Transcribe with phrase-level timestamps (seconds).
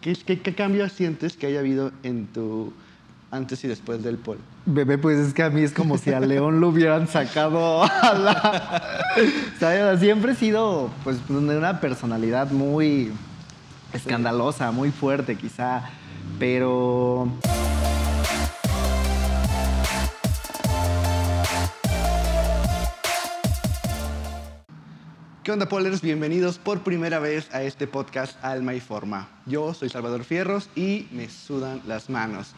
[0.00, 2.72] ¿Qué, qué, qué cambios sientes que haya habido en tu
[3.30, 4.38] antes y después del pol?
[4.66, 8.14] Bebé, pues es que a mí es como si a León lo hubieran sacado a
[8.14, 8.82] la...
[9.58, 13.12] Sea, siempre he sido pues una personalidad muy
[13.92, 15.90] escandalosa, muy fuerte quizá,
[16.38, 17.28] pero...
[25.48, 26.02] ¿Qué onda, Polers?
[26.02, 29.30] Bienvenidos por primera vez a este podcast Alma y Forma.
[29.46, 32.52] Yo soy Salvador Fierros y me sudan las manos.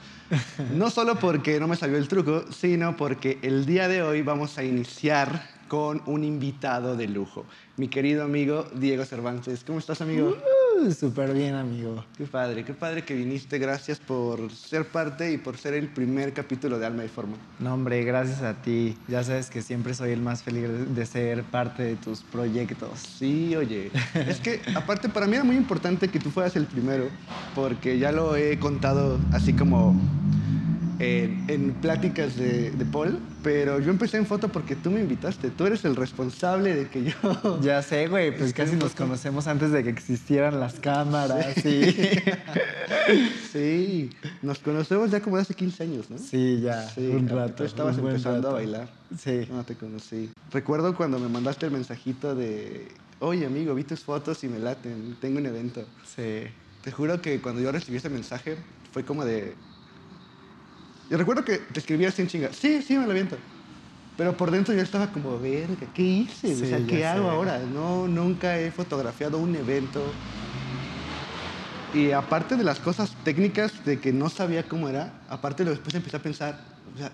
[0.74, 4.58] No solo porque no me salió el truco, sino porque el día de hoy vamos
[4.58, 9.62] a iniciar con un invitado de lujo, mi querido amigo Diego Cervantes.
[9.62, 10.36] ¿Cómo estás, amigo?
[10.80, 12.04] Uh, Súper bien, amigo.
[12.16, 13.58] Qué padre, qué padre que viniste.
[13.58, 17.34] Gracias por ser parte y por ser el primer capítulo de Alma y Forma.
[17.58, 18.96] No, hombre, gracias a ti.
[19.08, 22.90] Ya sabes que siempre soy el más feliz de ser parte de tus proyectos.
[23.18, 23.90] Sí, oye.
[24.14, 27.04] Es que, aparte, para mí era muy importante que tú fueras el primero,
[27.54, 29.94] porque ya lo he contado así como
[30.98, 35.50] en, en pláticas de, de Paul, pero yo empecé en foto porque tú me invitaste.
[35.50, 37.60] Tú eres el responsable de que yo.
[37.62, 41.54] Ya sé, güey, pues casi nos conocemos antes de que existieran las cámaras.
[41.62, 41.94] Sí,
[43.52, 44.10] Sí,
[44.42, 46.18] nos conocemos ya como hace 15 años, ¿no?
[46.18, 47.64] sí, ya, Sí, un tú rato.
[47.64, 48.88] estabas un buen empezando a bailar.
[49.18, 49.46] Sí.
[49.50, 50.30] No te conocí.
[50.52, 55.16] Recuerdo cuando me mandaste el mensajito de, oye amigo, vi tus fotos y me laten,
[55.20, 55.84] tengo un evento.
[56.16, 56.44] Sí.
[56.82, 58.56] Te juro que cuando yo recibí ese mensaje
[58.92, 59.54] fue como de...
[61.10, 63.36] Yo recuerdo que te escribí así en chinga, sí, sí, me lo aviento.
[64.16, 66.54] Pero por dentro yo estaba como, verga, ¿qué hice?
[66.54, 67.30] Sí, o sea, ¿qué hago sé.
[67.30, 67.58] ahora?
[67.58, 70.12] No, nunca he fotografiado un evento.
[71.92, 76.16] Y aparte de las cosas técnicas de que no sabía cómo era, aparte después empecé
[76.16, 76.60] a pensar,
[76.94, 77.10] o sea,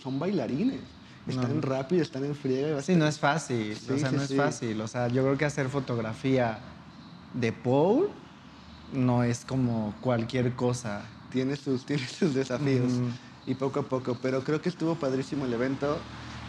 [0.00, 0.80] son bailarines.
[1.26, 1.60] Están No.
[1.62, 2.78] rápido, están en friega.
[2.78, 3.74] y Sí, no es fácil.
[3.76, 4.80] Sí, o sea, sí, no es fácil.
[4.80, 6.58] O sea, yo creo que hacer fotografía
[7.32, 8.10] de Paul
[8.92, 11.02] no es como cualquier cosa.
[11.34, 13.08] Tiene sus, tiene sus desafíos Ujú.
[13.44, 16.00] y poco a poco, pero creo que estuvo padrísimo el evento.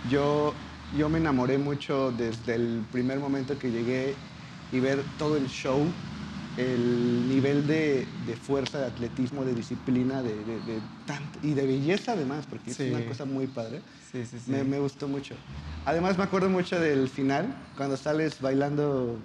[0.03, 0.55] Yo,
[0.91, 4.15] yo me enamoré mucho desde el primer momento que llegué
[4.71, 5.91] y ver todo el show,
[6.55, 11.65] el nivel de, de fuerza, de atletismo, de disciplina, de, de- de tant- y de
[11.65, 12.83] belleza además, porque Sí.
[12.83, 13.81] es una cosa muy padre.
[14.11, 14.51] Sí, sí, sí.
[14.51, 15.35] Me, me gustó mucho.
[15.83, 17.45] Además me acuerdo mucho del final,
[17.75, 19.19] cuando sales bailando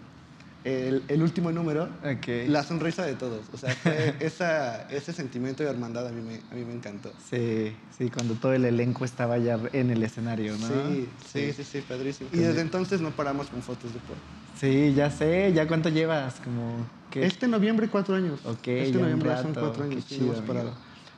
[0.65, 2.47] el, el último número, Ok.
[2.49, 3.47] la sonrisa de todos.
[3.53, 7.13] O sea, fue esa, ese sentimiento de hermandad a mí me, a mí me encantó.
[7.31, 10.69] Sí, sí, cuando todo el elenco estaba ya en el escenario, ¿no?
[10.69, 12.31] Sí, sí, sí, sí, padrísimo.
[12.33, 14.19] Y desde entonces no paramos con fotos de Paul.
[14.59, 15.53] Sí, ya sé.
[15.55, 16.35] ¿Ya cuánto llevas?
[16.41, 18.39] Como que Este noviembre, cuatro años.
[18.45, 20.05] Ok, Este ya noviembre son cuatro Qué años.
[20.07, 20.73] sí, chido, parado.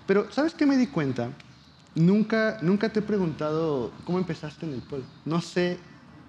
[0.07, 1.31] Pero, ¿sabes qué me di cuenta?
[1.95, 5.05] Nunca, nunca te he preguntado cómo empezaste en el pol.
[5.25, 5.79] No sé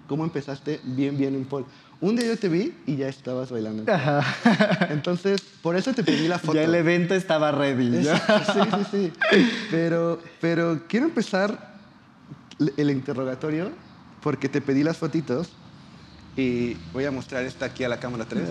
[0.06, 1.64] cómo empezaste bien, bien en pol.
[2.04, 3.90] Un día yo te vi y ya estabas bailando.
[4.90, 6.52] Entonces, por eso te pedí la foto.
[6.52, 8.04] ya el evento estaba ready.
[8.04, 8.10] Sí,
[8.52, 9.12] sí, sí.
[9.70, 11.76] Pero, pero quiero empezar
[12.76, 13.70] el interrogatorio
[14.22, 15.48] porque te pedí las fotitos
[16.36, 18.42] y voy a mostrar esta aquí a la cámara 3,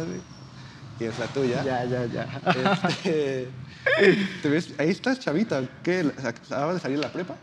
[0.97, 1.63] que es la tuya.
[1.63, 2.41] ya, ya, ya.
[2.87, 3.49] Este,
[4.41, 4.73] ¿te ves?
[4.79, 5.61] Ahí estás, chavita.
[5.83, 6.11] ¿Qué?
[6.23, 7.35] ¿Acabas de salir de la prepa?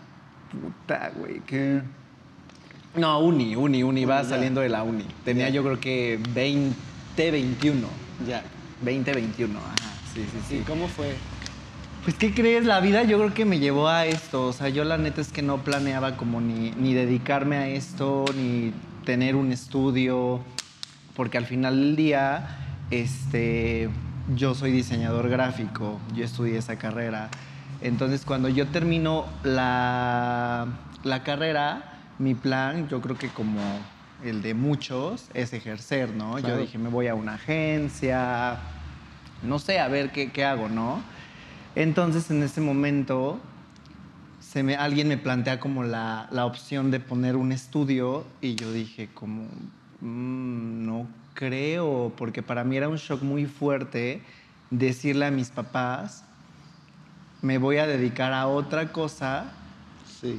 [0.51, 1.83] Puta, güey, que...
[2.97, 5.05] No, uni, uni, uni, va saliendo de la uni.
[5.25, 5.55] Tenía Ya.
[5.55, 7.87] yo creo que 20, 21.
[8.27, 8.43] Ya.
[8.83, 9.75] 20, 21, ajá.
[10.13, 10.57] Sí, sí, sí.
[10.57, 11.15] ¿Y cómo fue?
[12.05, 12.65] Pues, ¿qué crees?
[12.65, 14.47] La vida yo creo que me llevó a esto.
[14.49, 18.25] O sea, yo la neta es que no planeaba como ni, ni dedicarme a esto,
[18.37, 18.73] ni
[19.05, 20.41] tener un estudio,
[21.15, 22.59] porque al final del día,
[22.91, 23.89] este,
[24.35, 27.29] yo soy diseñador gráfico, yo estudié esa carrera.
[27.83, 30.67] Entonces, cuando yo termino la,
[31.05, 33.59] la carrera, mi plan, yo creo que como
[34.23, 36.35] el de muchos, es ejercer, ¿no?
[36.35, 36.49] Claro.
[36.49, 38.59] Yo dije, me voy a una agencia,
[39.43, 41.01] no sé, a ver qué, qué hago, ¿no?
[41.75, 43.41] Entonces, en ese momento,
[44.41, 48.71] se me, alguien me plantea como la, la opción de poner un estudio y yo
[48.71, 49.45] dije como,
[50.03, 54.21] "Mm, no creo, porque para mí era un shock muy fuerte
[54.71, 56.23] decirle a mis papás,
[57.41, 59.53] me voy a dedicar a otra cosa
[60.21, 60.39] Sí.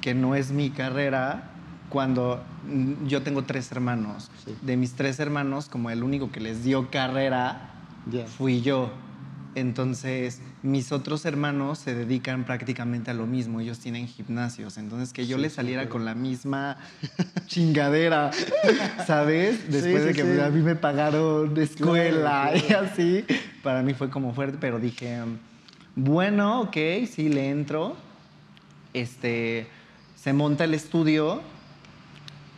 [0.00, 1.50] Que no es mi carrera
[1.88, 2.42] cuando
[3.06, 4.30] yo tengo tres hermanos.
[4.44, 4.54] Sí.
[4.62, 7.72] De mis tres hermanos, como el único que les dio carrera
[8.36, 8.90] fui yo.
[9.54, 13.60] Entonces, mis otros hermanos se dedican prácticamente a lo mismo.
[13.60, 14.76] Ellos tienen gimnasios.
[14.78, 16.76] Entonces, que yo Sí, les saliera con la misma
[17.46, 18.30] chingadera,
[19.06, 19.70] ¿sabes?
[19.70, 23.24] Después de que a mí me pagaron de escuela Claro, y así,
[23.62, 25.18] para mí fue como fuerte, pero dije,
[25.96, 26.76] bueno, ok,
[27.10, 27.96] sí, le entro.
[28.94, 29.66] Este,
[30.22, 31.40] se monta el estudio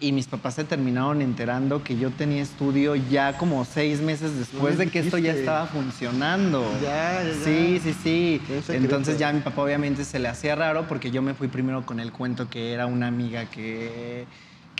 [0.00, 4.78] Y mis papás se terminaron enterando que yo tenía estudio ya como seis meses después
[4.78, 6.64] de que esto ya estaba funcionando.
[6.82, 8.42] Ya, ya, Sí, sí, sí.
[8.68, 11.84] Entonces ya a mi papá obviamente se le hacía raro porque yo me fui primero
[11.84, 14.24] con el cuento que era una amiga que,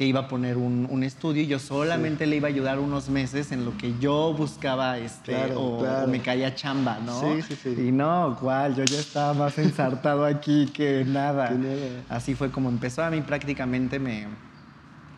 [0.01, 3.11] que iba a poner un, un estudio y yo solamente le iba a ayudar unos
[3.11, 6.07] meses en lo que yo buscaba este, Claro, o, claro.
[6.07, 7.21] o me caía chamba, ¿no?
[7.21, 7.89] Sí, sí, sí.
[7.89, 11.51] Y no, cuál, yo ya estaba más ensartado aquí que nada.
[11.51, 12.03] Que nada.
[12.09, 13.03] Así fue como empezó.
[13.03, 14.27] A mí prácticamente me.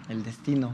[0.09, 0.73] El destino.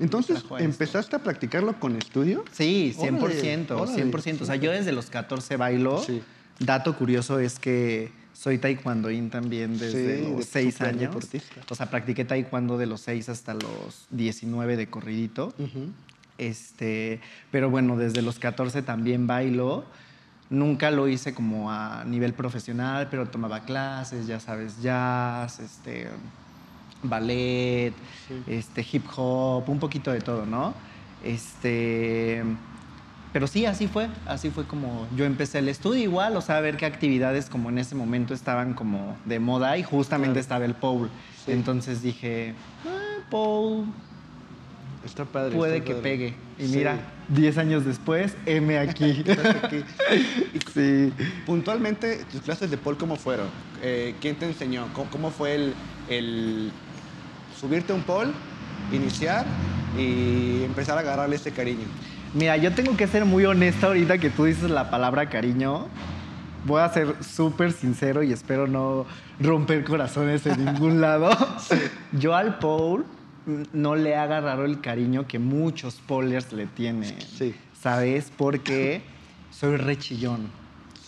[0.00, 0.44] Entonces.
[0.58, 2.44] ¿empezaste a practicarlo con estudio?
[2.52, 4.42] Sí, Órale, 100%, órale, 100%.
[4.42, 6.02] O sea, yo desde los 14 bailo.
[6.02, 6.22] Sí.
[6.58, 11.00] Dato curioso es que soy taekwondoín también desde Sí, los de 6 súper años.
[11.00, 11.60] deportista.
[11.70, 15.54] O sea, practiqué taekwondo de los 6 hasta los 19 de corridito.
[16.38, 19.84] Este, pero bueno, desde los 14 también bailo.
[20.50, 26.08] Nunca lo hice como a nivel profesional, pero tomaba clases, ya sabes, jazz, este,
[27.02, 27.92] ballet,
[28.28, 28.34] Sí.
[28.46, 30.72] este, hip hop, un poquito de todo, ¿no?
[31.24, 32.44] Este,
[33.36, 36.60] pero sí, así fue, así fue como yo empecé el estudio igual, o sea, a
[36.62, 40.40] ver qué actividades como en ese momento estaban como de moda y justamente Claro.
[40.40, 41.10] estaba el pole.
[41.44, 41.52] Sí.
[41.52, 42.54] Entonces dije,
[42.86, 43.84] ah, pole,
[45.04, 45.54] Está padre.
[45.54, 46.02] puede está que padre.
[46.02, 46.34] pegue.
[46.58, 46.76] Y Sí.
[46.78, 46.96] mira,
[47.28, 49.22] 10 años después, M aquí.
[50.74, 51.12] sí.
[51.44, 53.48] Puntualmente, tus clases de pole, ¿cómo fueron?
[53.82, 54.86] Eh, ¿Quién te enseñó?
[54.94, 55.74] ¿Cómo, cómo fue el,
[56.08, 56.72] el
[57.60, 58.32] subirte a un pole,
[58.92, 59.44] iniciar
[59.98, 61.84] y empezar a agarrarle ese cariño?
[62.36, 65.86] Mira, yo tengo que ser muy honesta ahorita que tú dices la palabra cariño.
[66.66, 69.06] Voy a ser súper sincero y espero no
[69.40, 71.30] romper corazones en ningún lado.
[72.12, 77.14] Yo al mm, no le he agarrado el cariño que muchos polers le tienen.
[77.22, 77.54] Sí.
[77.80, 78.30] ¿Sabes?
[78.36, 79.00] Porque
[79.50, 80.50] soy rechillón.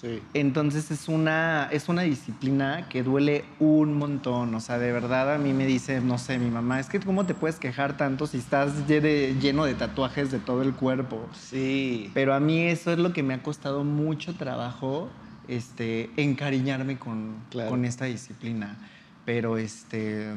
[0.00, 0.22] Sí.
[0.32, 4.54] Entonces es una, es una disciplina que duele un montón.
[4.54, 7.26] O sea, de verdad a mí me dice, no sé, mi mamá, es que cómo
[7.26, 11.28] te puedes quejar tanto si estás lleno de tatuajes de todo el cuerpo.
[11.34, 12.10] Sí.
[12.14, 15.08] Pero a mí eso es lo que me ha costado mucho trabajo,
[15.48, 17.70] este, encariñarme con, Claro.
[17.70, 18.76] con esta disciplina.
[19.24, 20.28] Pero este,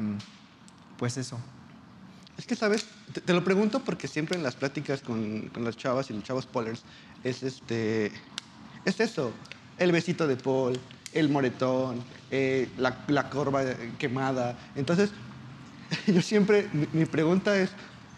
[0.98, 1.38] pues eso.
[2.36, 2.86] Es que, ¿sabes?
[3.12, 6.24] Te, te lo pregunto porque siempre en las pláticas con, con las chavas y los
[6.24, 6.82] chavos polers
[7.22, 8.10] es este...
[8.84, 9.32] Es eso,
[9.78, 10.78] el besito de Paul,
[11.12, 13.62] el moretón, eh, la, corva
[13.98, 14.56] quemada.
[14.74, 15.10] Entonces,
[16.06, 17.70] yo siempre, mi, pregunta es,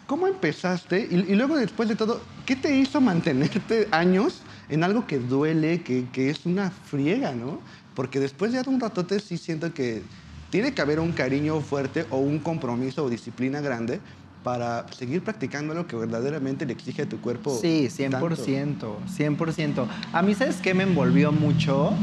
[0.07, 1.07] ¿cómo empezaste?
[1.09, 6.05] Y, luego, después de todo, ¿qué te hizo mantenerte años en algo que duele, que,
[6.11, 7.59] que es una friega, ¿no?
[7.93, 10.01] Porque después de un ratote sí siento que
[10.49, 13.99] tiene que haber un cariño fuerte o un compromiso o disciplina grande
[14.45, 17.57] para seguir practicando lo que verdaderamente le exige a tu cuerpo.
[17.59, 18.29] Sí, tanto.
[18.29, 19.87] 100%, 100%.
[20.13, 21.93] A mí, ¿sabes qué me envolvió mucho?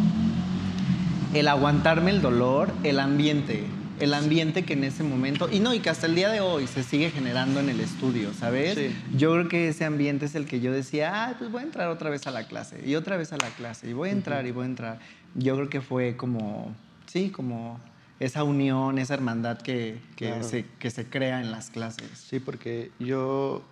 [1.35, 3.65] El aguantarme el dolor, el ambiente.
[4.01, 6.67] El ambiente que en ese momento, y no, y que hasta el día de hoy
[6.67, 8.75] se sigue generando en el estudio, ¿sabes?
[8.75, 8.93] Sí.
[9.17, 11.91] Yo creo que ese ambiente es el que yo decía, ah, pues voy a entrar
[11.91, 14.45] otra vez a la clase, y otra vez a la clase, y voy a entrar,
[14.47, 14.99] y voy a entrar.
[15.37, 16.75] Yo creo que fue como,
[17.07, 17.79] sí, como
[18.23, 20.45] esa unión, esa hermandad que, que, Claro.
[20.45, 22.07] se, que se crea en las clases.
[22.15, 23.65] Sí, porque yo,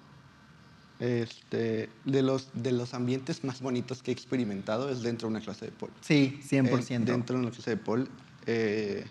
[0.98, 5.40] este, de los, de los ambientes más bonitos que he experimentado es dentro de una
[5.40, 5.92] clase de pole.
[6.00, 6.90] Sí, 100%.
[6.90, 8.06] Eh, dentro de una clase de pole,
[8.46, 9.06] eh,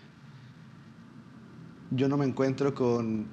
[1.90, 3.26] yo no me encuentro con...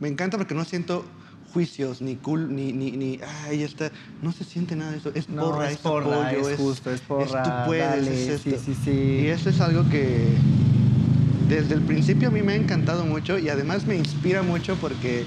[0.00, 1.04] Me encanta porque no siento
[1.52, 5.28] juicios, ni cool, ni, ni, ni, ay, está, no se siente nada de eso, es
[5.28, 8.54] No, porra, es es, porra, apoyo, es justo, es porra, tú puedes, dale, es sí,
[8.64, 8.90] sí, sí.
[8.90, 10.28] Y eso es algo que
[11.50, 15.24] desde el principio a mí me ha encantado mucho y además me inspira mucho porque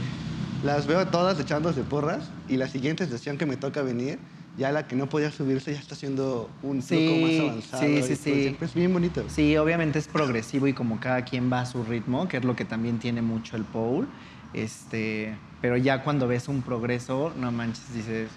[0.64, 4.20] las veo a todas echándose porras y la siguiente sesión que me toca venir,
[4.58, 7.84] ya la que no podía subirse ya está haciendo un truco Sí, más avanzado.
[7.84, 8.42] sí, sí, todo sí.
[8.44, 9.26] siempre Es bien bonito.
[9.28, 12.56] Sí, obviamente es progresivo y como cada quien va a su ritmo, que es lo
[12.56, 14.08] que también tiene mucho el pole.
[14.54, 18.30] Este, pero ya cuando ves un progreso, no manches, dices,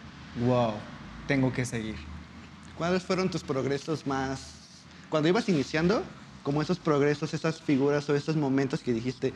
[0.44, 0.72] wow,
[1.28, 1.94] tengo que seguir.
[2.76, 4.54] ¿Cuáles fueron tus progresos más...
[5.08, 6.02] Cuando ibas iniciando,
[6.46, 9.32] como esos progresos, esas figuras o esos momentos que dijiste...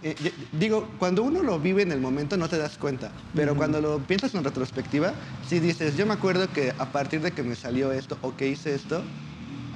[0.00, 0.14] eh,
[0.52, 3.98] digo, cuando uno lo vive en el momento no te das cuenta, pero cuando lo
[3.98, 5.12] piensas en retrospectiva,
[5.48, 8.46] sí dices, yo me acuerdo que a partir de que me salió esto o que
[8.46, 9.02] hice esto,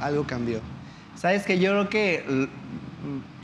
[0.00, 0.60] algo cambió.
[1.16, 2.48] Sabes que yo creo que l-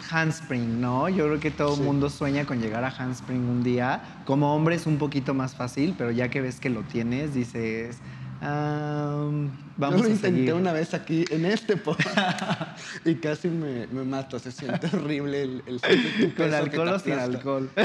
[0.08, 1.08] handspring, ¿no?
[1.08, 1.82] Yo creo que todo el Sí.
[1.82, 4.02] mundo sueña con llegar a handspring un día.
[4.24, 7.98] Como hombre es un poquito más fácil, pero ya que ves que lo tienes, dices,
[8.44, 9.30] "Ah,
[9.76, 10.54] vamos yo lo a intenté seguir.
[10.54, 12.16] una vez aquí en este podcast
[13.04, 17.12] y casi me, me mato, se siente horrible el, el tu ¿Con alcohol o sin
[17.14, 17.70] alcohol?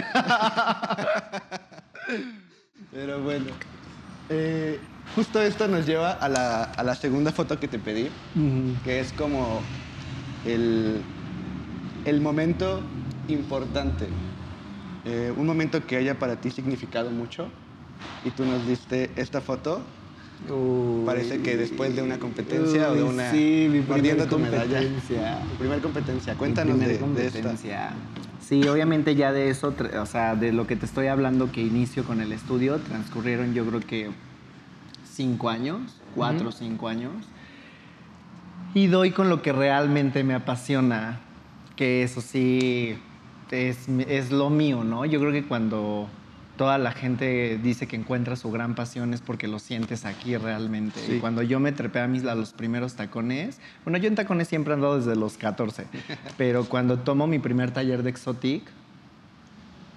[2.92, 3.46] Pero bueno,
[4.30, 4.80] eh,
[5.16, 8.12] justo esto nos lleva a la, a la segunda foto que te pedí,
[8.84, 9.64] que es como
[10.44, 11.04] el,
[12.06, 12.84] el momento
[13.28, 14.10] importante
[15.04, 17.52] eh, un momento que haya para ti significado mucho
[18.24, 19.86] y tú nos diste esta foto.
[21.06, 23.32] Parece que después de una competencia o de una.
[23.32, 24.80] Sí, mi primera tu medalla.
[24.80, 25.40] competencia.
[25.52, 26.36] Tu primer competencia.
[26.36, 27.42] Cuéntanos de, primer de esta.
[27.42, 27.90] competencia.
[28.42, 32.06] Sí, obviamente ya de eso, o sea, de lo que te estoy hablando que inicio
[32.06, 34.10] con el estudio, transcurrieron yo creo que
[35.12, 35.82] cinco años,
[36.16, 37.12] cuatro o cinco años.
[38.74, 41.20] Y doy con lo que realmente me apasiona,
[41.76, 42.98] que eso sí
[43.52, 45.04] es, es lo mío, ¿no?
[45.06, 46.08] Yo creo que cuando
[46.58, 51.00] toda la gente dice que encuentra su gran pasión es porque lo sientes aquí realmente.
[51.00, 51.14] Sí.
[51.14, 54.48] Y cuando yo me trepé a, mis, a los primeros tacones, bueno, yo en tacones
[54.48, 55.86] siempre he andado desde los 14,
[56.38, 58.64] pero cuando tomo mi primer taller de Exotic,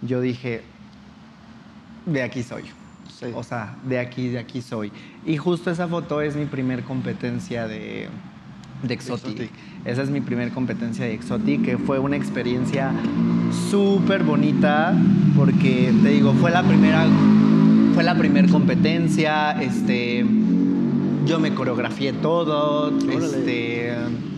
[0.02, 0.62] yo dije,
[2.07, 2.64] de aquí soy.
[3.19, 3.26] Sí.
[3.35, 4.93] O sea, de aquí, de aquí soy.
[5.26, 8.09] Y justo esa foto es mi primer competencia de,
[8.82, 9.30] de Exotic.
[9.30, 9.50] Exotic.
[9.84, 12.92] Esa es mi primer competencia de Exotic, que fue una experiencia
[13.70, 14.94] súper bonita,
[15.37, 17.06] porque te digo, fue la primera,
[17.94, 20.25] fue la primera competencia, este,
[21.26, 23.25] yo me coreografié todo, Órale.
[23.25, 24.30] este, em,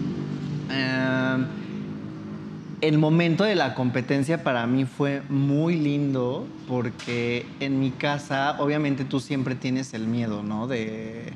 [2.81, 9.05] el momento de la competencia para mí fue muy lindo porque en mi casa, obviamente
[9.05, 10.67] tú siempre tienes el miedo, ¿no?
[10.67, 11.33] De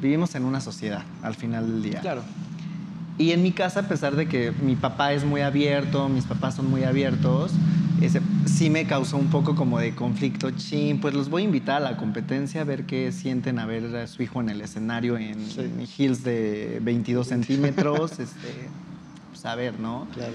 [0.00, 2.00] vivimos en una sociedad al final del día.
[2.00, 2.22] Claro.
[3.18, 6.54] Y en mi casa, a pesar de que mi papá es muy abierto, mis papás
[6.54, 7.52] son muy abiertos,
[8.00, 10.52] ese, sí me causó un poco como de conflicto.
[10.52, 13.96] Chin, pues los voy a invitar a la competencia a ver qué sienten a ver
[13.96, 15.68] a su hijo en el escenario en Sí.
[15.98, 18.12] heels de 22 centímetros.
[18.20, 18.68] este,
[19.32, 20.06] pues a ver, ¿no?
[20.14, 20.34] Claro.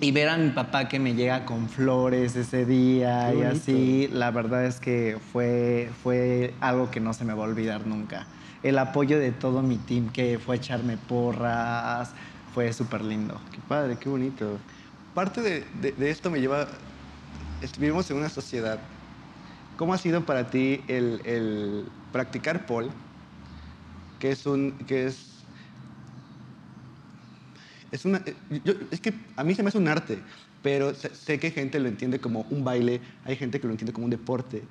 [0.00, 4.30] Y ver a mi papá que me llega con flores ese día y así, la
[4.30, 8.26] verdad es que fue, fue algo que no se me va a olvidar nunca.
[8.62, 12.14] El apoyo de todo mi team que fue echarme porras,
[12.46, 13.44] fue súper lindo.
[13.52, 14.64] Qué padre, qué bonito.
[15.12, 15.60] Parte de,
[15.92, 16.68] de- esto me lleva.
[17.78, 18.90] Vivimos en una sociedad.
[19.76, 22.92] ¿Cómo ha sido para ti el, el practicar pole?
[24.18, 24.78] Que es un.
[24.86, 25.48] que es.
[27.90, 28.22] Es una.
[28.26, 30.24] eh, yo- es que a mí se me hace un arte,
[30.60, 33.92] pero sé, sé que gente lo entiende como un baile, hay gente que lo entiende
[33.92, 34.68] como un deporte.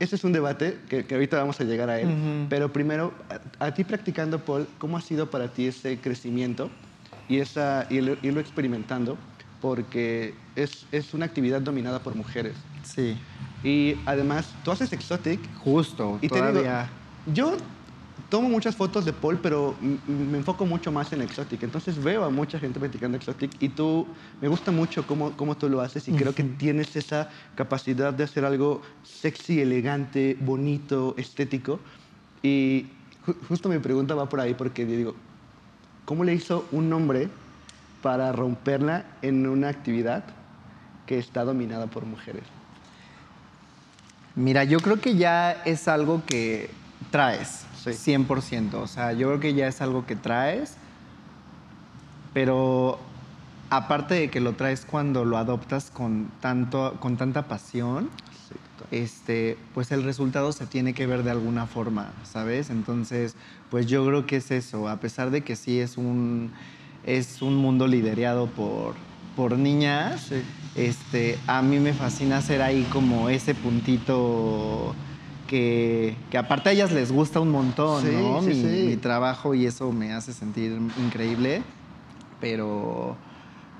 [0.00, 2.08] Ese es un debate que, que ahorita vamos a llegar a él.
[2.08, 2.48] Ujú.
[2.48, 3.14] Pero primero,
[3.60, 6.70] a, a ti practicando pole, ¿cómo ha sido para ti ese crecimiento
[7.28, 9.18] y, esa, y el- irlo experimentando?
[9.60, 12.56] Porque es, es una actividad dominada por mujeres.
[12.82, 13.20] Sí,
[13.62, 16.90] Y además, tú haces exotic justo, y te digo, todavía.
[17.26, 17.56] yo
[18.28, 19.74] tomo muchas fotos de pole, pero
[20.06, 21.62] me enfoco mucho más en exotic.
[21.62, 24.06] Entonces veo a mucha gente practicando exotic y tú,
[24.40, 28.24] me gusta mucho cómo, cómo tú lo haces y creo que tienes esa capacidad de
[28.24, 31.80] hacer algo sexy, elegante, bonito, estético.
[32.42, 32.86] Y
[33.26, 35.14] ju- justo mi pregunta va por ahí porque digo,
[36.04, 37.28] ¿cómo le hizo un hombre
[38.02, 40.24] para romperla en una actividad
[41.06, 42.44] que está dominada por mujeres?
[44.36, 46.70] Mira, yo creo que ya es algo que
[47.10, 47.92] traes, Sí.
[47.92, 48.74] 100%.
[48.80, 50.74] O sea, yo creo que ya es algo que traes,
[52.32, 52.98] pero
[53.70, 58.10] aparte de que lo traes cuando lo adoptas con, tanto, con tanta pasión,
[58.90, 62.70] este, pues el resultado se tiene que ver de alguna forma, ¿sabes?
[62.70, 63.36] Entonces,
[63.70, 66.50] pues yo creo que es eso, a pesar de que sí es un,
[67.06, 68.94] es un mundo liderado por,
[69.36, 70.42] por niñas, Sí.
[70.74, 74.94] este, a mí me fascina hacer ahí como ese puntito
[75.50, 78.40] que, que aparte a ellas les gusta un montón, Sí, ¿no?
[78.40, 78.84] sí, mi, sí.
[78.86, 81.60] mi trabajo y eso me hace sentir increíble,
[82.40, 83.16] pero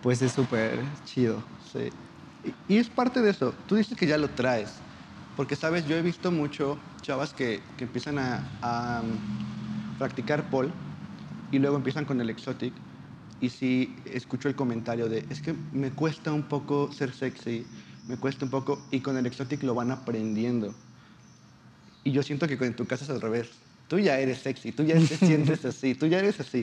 [0.02, 1.40] pues es súper chido.
[1.72, 1.88] Sí.
[2.68, 3.54] Y, y es parte de eso.
[3.68, 4.72] Tú dices que ya lo traes.
[5.36, 10.70] Porque, sabes, yo he visto mucho chavas que, que empiezan a, a, um, practicar pole
[11.52, 12.72] y luego empiezan con el exotic.
[13.40, 17.64] Y sí, escucho el comentario de, es que me cuesta un poco ser sexy,
[18.08, 20.74] me cuesta un poco, y con el exotic lo van aprendiendo.
[22.04, 23.48] Y yo siento que en tu caso es al revés.
[23.88, 26.62] Tú ya eres sexy, tú ya te sientes así, tú ya eres así.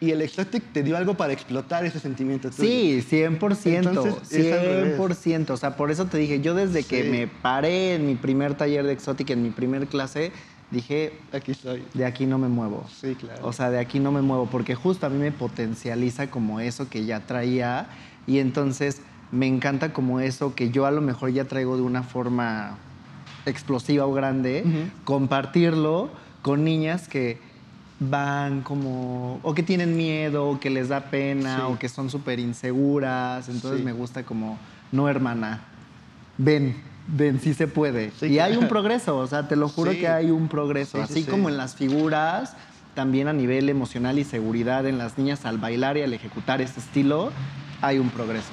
[0.00, 2.62] Y el exotic te dio algo para explotar ese sentimiento tuyo.
[2.62, 4.98] Sí, 100%, Entonces, es al revés.
[4.98, 5.50] 100%.
[5.50, 8.86] O sea, por eso te dije, yo desde que me paré en mi primer taller
[8.86, 10.30] de exótica, en mi primer clase,
[10.70, 11.82] dije, Aquí estoy.
[11.92, 12.86] de aquí no me muevo.
[13.00, 13.44] Sí, claro.
[13.44, 16.88] O sea, de aquí no me muevo, porque justo a mí me potencializa como eso
[16.88, 17.88] que ya traía
[18.28, 22.04] y entonces me encanta como eso que yo a lo mejor ya traigo de una
[22.04, 22.78] forma
[23.46, 24.64] explosiva o grande,
[25.04, 26.10] compartirlo
[26.42, 27.38] con niñas que
[27.98, 31.62] van como, o que tienen miedo, o que les da pena, Sí.
[31.66, 33.48] o que son súper inseguras.
[33.48, 33.84] Entonces Sí.
[33.84, 34.58] me gusta como,
[34.90, 35.60] no hermana,
[36.38, 38.10] ven, ven, sí se puede.
[38.18, 40.98] Sí, y hay un progreso, o sea, te lo juro que hay un progreso.
[40.98, 41.30] Sí, sí, Así sí.
[41.30, 42.54] como en las figuras,
[42.94, 46.80] también a nivel emocional y seguridad en las niñas al bailar y al ejecutar este
[46.80, 47.30] estilo,
[47.82, 48.48] hay un progreso.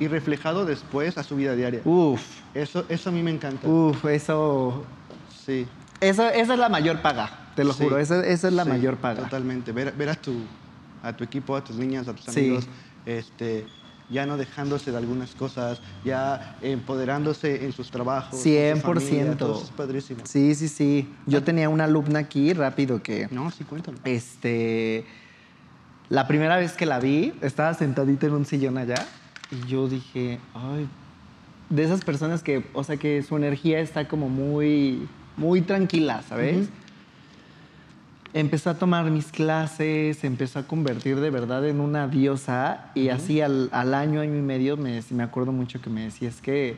[0.00, 1.82] Y reflejado después a su vida diaria.
[1.84, 2.20] Uf,
[2.54, 3.68] Eso, eso a mí me encanta.
[3.68, 4.82] uf, eso,
[5.46, 5.66] Sí.
[6.00, 7.84] eso, esa es la mayor paga, te lo Sí.
[7.84, 9.22] juro, esa, esa es la Sí, mayor paga.
[9.22, 9.70] Totalmente.
[9.72, 10.32] Ver, ver a, tu,
[11.02, 12.40] a tu equipo, a tus niñas, a tus Sí.
[12.40, 12.66] amigos,
[13.06, 13.66] este,
[14.10, 18.30] ya no dejándose de algunas cosas, ya empoderándose en sus trabajos.
[18.30, 18.82] con su 100%.
[18.82, 20.20] familia, todo eso es padrísimo.
[20.24, 21.14] Sí, sí, sí.
[21.26, 23.98] Yo tenía una alumna aquí, rápido, que No, sí, cuéntame.
[24.04, 25.04] este,
[26.08, 29.06] la primera vez que la vi, estaba sentadita en un sillón allá
[29.50, 30.88] y yo dije, ay,
[31.68, 36.68] de esas personas que, o sea, que su energía está como muy, muy tranquila, ¿sabes?
[38.32, 43.40] Empezó a tomar mis clases, empezó a convertir de verdad en una diosa y así
[43.40, 46.76] al, al año, año y medio, me, me acuerdo mucho que me decía, es que,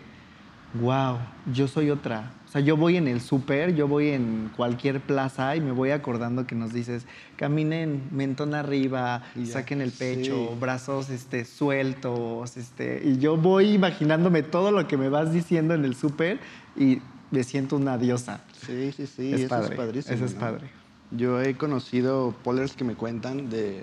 [0.81, 1.19] wow,
[1.53, 2.31] yo soy otra.
[2.53, 5.91] O sea, yo voy en el súper, yo voy en cualquier plaza y me voy
[5.91, 7.07] acordando que nos dices,
[7.37, 10.59] caminen mentón arriba, Y saquen el pecho, sí.
[10.61, 15.87] brazos este, sueltos, este, y yo voy imaginándome todo lo que me vas diciendo en
[15.87, 16.41] el súper
[16.77, 16.99] y
[17.31, 18.43] me siento una diosa.
[18.67, 19.33] Sí, sí, sí.
[19.33, 20.15] Es eso padre, es padrísimo.
[20.15, 20.41] eso es ¿no?
[20.41, 20.69] padre.
[21.11, 23.83] Yo he conocido polers que me cuentan de,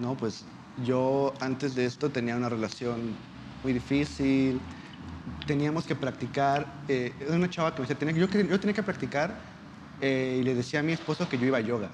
[0.00, 0.44] no, pues
[0.84, 3.16] yo antes de esto tenía una relación
[3.64, 4.60] muy difícil,
[5.46, 9.42] teníamos que practicar, eh, era una chava que me decía, yo, yo tenía que practicar
[10.00, 11.90] eh, y le decía a mi esposo que yo iba a yoga.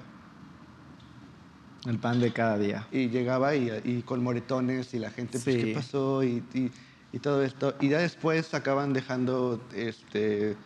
[1.85, 2.87] El pan de cada día.
[2.91, 5.57] Y llegaba y, y con moretones y la gente, pues.
[5.57, 6.23] ¿qué pasó?
[6.23, 6.71] Y, y-
[7.11, 7.75] y todo esto.
[7.79, 10.57] Y ya después acaban dejando, este,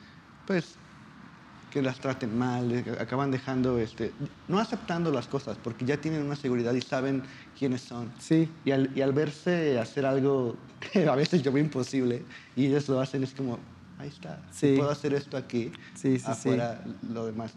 [0.45, 0.79] pues,
[1.71, 4.11] que las traten mal, acaban dejando, este,
[4.47, 7.23] no aceptando las cosas, porque ya tienen una seguridad y saben
[7.57, 8.11] quiénes son.
[8.19, 8.49] Sí.
[8.63, 12.23] Y al, y al verse hacer algo que a veces yo veo imposible,
[12.55, 13.59] y ellos lo hacen, es como,
[13.99, 14.75] ahí está, Sí.
[14.77, 16.25] puedo hacer esto aquí, sí, sí.
[16.25, 16.81] afuera
[17.11, 17.51] lo demás.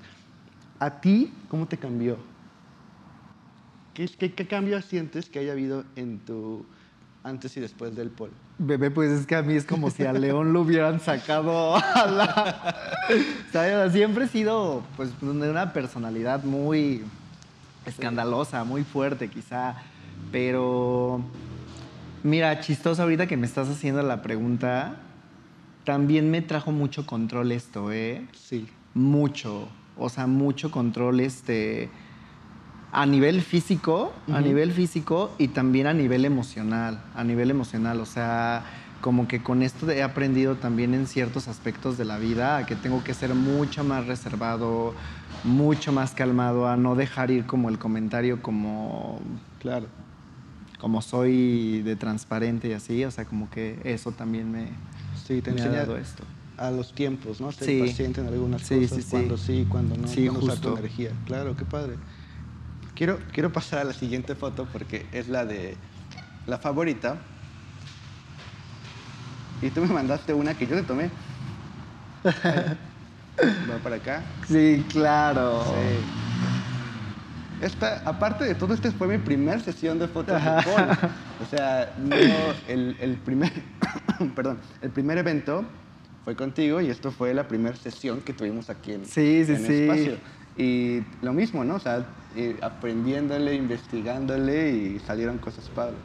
[0.80, 2.16] ¿A ti cómo te cambió?
[3.94, 6.64] ¿Qué, qué, qué cambio sientes que haya habido en tu
[7.22, 8.30] antes y después del pol?
[8.58, 12.06] Bebé, pues es que a mí es como si al león lo hubieran sacado a
[12.06, 12.76] la...
[13.52, 13.92] ¿Sabes?
[13.92, 17.02] Siempre he sido pues de una personalidad muy
[17.86, 19.76] escandalosa, muy fuerte quizá,
[20.30, 21.22] pero
[22.22, 24.96] mira, chistoso ahorita que me estás haciendo la pregunta,
[25.84, 28.26] también me trajo mucho control esto, ¿eh?
[28.32, 28.68] Sí.
[28.94, 31.88] Mucho, o sea, mucho control este
[32.92, 38.06] a nivel físico, a nivel físico y también a nivel emocional, a nivel emocional, o
[38.06, 38.64] sea,
[39.00, 42.74] como que con esto he aprendido también en ciertos aspectos de la vida a que
[42.76, 44.92] tengo que ser mucho más reservado,
[45.44, 49.20] mucho más calmado, a no dejar ir como el comentario como
[49.60, 49.86] Claro.
[50.78, 54.68] como soy de transparente y así, o sea, como que eso también me,
[55.14, 56.24] Sí, te me ha dado esto.
[56.56, 57.52] a los tiempos, ¿no?
[57.52, 57.80] Ser Sí.
[57.80, 60.72] paciente en algunas Sí, cosas, sí, cuando sí, cuando no, Sí, cuando justo.
[60.78, 61.10] energía.
[61.26, 61.94] Claro, qué padre.
[63.00, 65.74] Quiero, quiero pasar a la siguiente foto porque es la de
[66.46, 67.16] la favorita.
[69.62, 71.08] Y tú me mandaste una que yo te tomé.
[72.26, 74.22] Va para acá.
[74.46, 75.64] Sí, claro.
[75.64, 77.64] Sí.
[77.64, 80.60] Esta, aparte de todo, esta fue mi primer sesión de fotos de Ajá.
[80.62, 81.10] Paul.
[81.42, 82.16] O sea, no,
[82.68, 83.50] el, el primer,
[84.36, 85.64] perdón, el primer evento
[86.26, 89.66] fue contigo y esto fue la primera sesión que tuvimos aquí en, Sí, sí, en
[89.66, 89.72] sí.
[89.84, 90.18] espacio.
[90.60, 91.76] Y lo mismo, ¿no?
[91.76, 92.04] O sea,
[92.60, 95.96] aprendiéndole, investigándole y salieron cosas padres.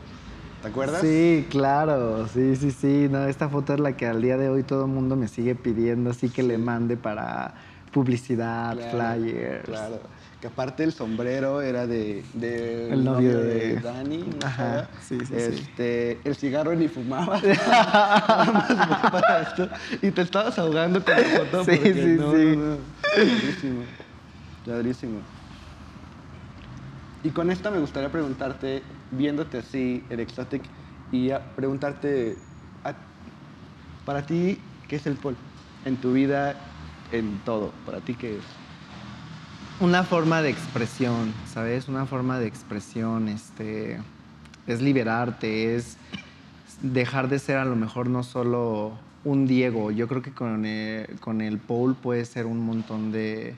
[0.62, 1.02] ¿Te acuerdas?
[1.02, 3.08] Sí, claro, sí, sí, sí.
[3.12, 5.56] No, esta foto es la que al día de hoy todo el mundo me sigue
[5.56, 7.54] pidiendo, así que le mande para
[7.92, 9.66] publicidad, Claro, flyers.
[9.66, 10.00] Claro.
[10.40, 14.20] Que aparte el sombrero era de, de El novio de- Dani.
[14.20, 14.46] ¿no?
[14.48, 15.34] Ajá, sí, sí, sí.
[15.36, 17.42] este, El cigarro ni fumaba.
[20.02, 21.64] Y te estabas ahogando con la foto.
[21.66, 22.56] Sí, sí, no, sí.
[22.56, 22.78] no.
[24.66, 25.20] Padrísimo.
[27.24, 30.62] Y con esto me gustaría preguntarte, viéndote así, el Exotic,
[31.12, 32.38] y preguntarte,
[34.06, 35.36] para ti, ¿qué es el pol?
[35.86, 36.56] En tu vida,
[37.12, 37.72] en todo.
[37.86, 38.44] ¿Para ti qué es?
[39.80, 41.88] Una forma de expresión, ¿sabes?
[41.88, 44.00] Una forma de expresión, este,
[44.68, 45.98] es liberarte, es
[46.82, 49.92] dejar de ser a lo mejor no solo un Diego.
[49.92, 53.56] Yo creo que con el, con el Paul puede ser un montón de,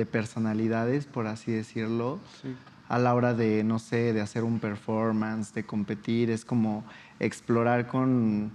[0.00, 2.18] de personalidades, por así decirlo.
[2.42, 2.54] Sí.
[2.88, 6.82] a la hora de, no sé, de hacer un performance, de competir, es como
[7.20, 8.50] explorar con,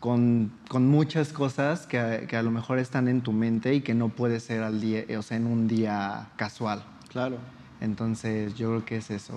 [0.00, 3.80] con, con muchas cosas que, a- que a lo mejor están en tu mente y
[3.82, 6.82] que no puede ser al día, o sea, en un día casual.
[7.10, 7.36] Claro.
[7.80, 9.34] Entonces, yo creo que es eso.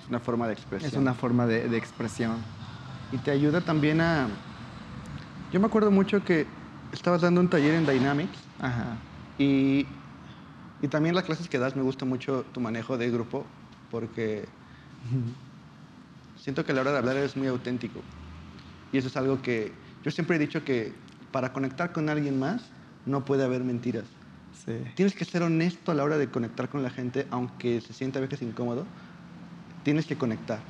[0.00, 0.92] Es una forma de expresión.
[0.92, 2.36] Es una forma de, de expresión.
[3.10, 4.28] Y te ayuda también a...
[5.52, 6.46] Yo me acuerdo mucho que
[6.92, 8.96] estabas dando un taller en Dynamics Ajá.
[9.38, 9.86] Y,
[10.80, 13.46] y también las clases que das me gusta mucho tu manejo de grupo
[13.90, 14.48] porque
[16.36, 18.02] siento que a la hora de hablar eres muy auténtico.
[18.92, 19.72] Y eso es algo que
[20.02, 20.94] yo siempre he dicho que
[21.30, 22.62] para conectar con alguien más
[23.04, 24.04] no puede haber mentiras.
[24.64, 24.72] Sí.
[24.94, 28.18] Tienes que ser honesto a la hora de conectar con la gente, aunque se sienta
[28.18, 28.86] a veces incómodo.
[29.82, 30.62] Tienes que conectar.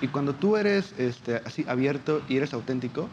[0.00, 3.10] Y cuando tú eres este, así abierto y eres auténtico,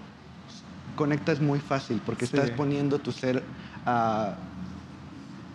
[0.95, 2.35] conectas muy fácil porque Sí.
[2.35, 3.43] estás poniendo tu ser
[3.85, 4.37] ah,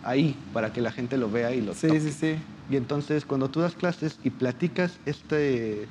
[0.03, 1.99] ahí para que la gente lo vea y lo Sí, toque.
[1.99, 2.35] sí, sí.
[2.69, 5.89] Y entonces cuando tú das clases y platicas, este,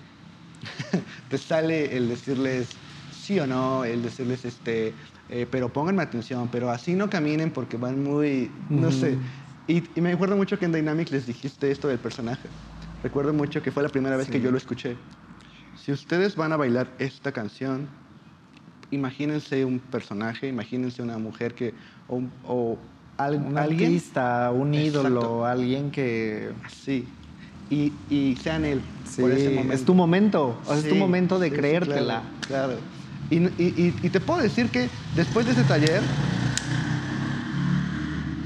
[1.28, 2.70] te sale el decirles
[3.10, 4.94] sí o no, el decirles, este,
[5.28, 8.96] eh, pero pónganme atención, pero así no caminen porque van muy, no Ujú.
[8.96, 9.18] sé.
[9.66, 12.48] Y, y me acuerdo mucho que en Dynamics les dijiste esto del personaje.
[13.02, 14.44] Recuerdo mucho que fue la primera vez que Sí.
[14.44, 14.96] yo lo escuché.
[15.76, 17.88] Si ustedes van a bailar esta canción,
[18.90, 21.74] imagínense un personaje, imagínense una mujer que,
[22.06, 25.08] o, o al- Un alguien artista, un Exacto.
[25.08, 26.50] ídolo, alguien que...
[26.84, 27.06] Sí.
[27.70, 29.72] Y, y sean él Sí, por ese momento.
[29.74, 32.22] es tu momento, o sea, es tu momento de sí, creértela.
[32.46, 32.74] claro.
[32.74, 32.78] claro.
[33.30, 36.02] Y, y- y- y te puedo decir que después de ese taller,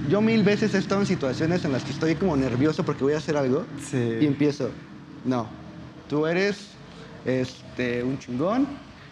[0.09, 3.15] yo mil veces he estado en situaciones en las que estoy como nervioso porque voy
[3.15, 4.19] a hacer algo Sí.
[4.21, 4.71] y empiezo,
[5.25, 5.47] no,
[6.09, 6.69] tú eres
[7.25, 8.67] este, un chingón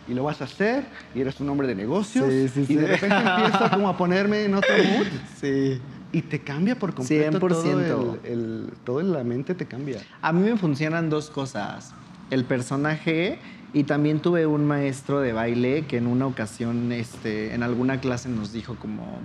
[0.06, 2.86] y lo vas a hacer y eres un hombre de negocios Sí, sí, y de
[2.86, 5.06] repente empiezo como a ponerme en otro mood
[5.40, 5.80] Sí.
[6.12, 8.20] y te cambia por completo todo 100%.
[8.24, 9.98] el, el- todo en la mente te cambia.
[10.20, 11.94] A mí me funcionan dos cosas.
[12.30, 13.38] El personaje
[13.72, 18.28] y también tuve un maestro de baile que en una ocasión, este, en alguna clase
[18.28, 19.18] nos dijo como,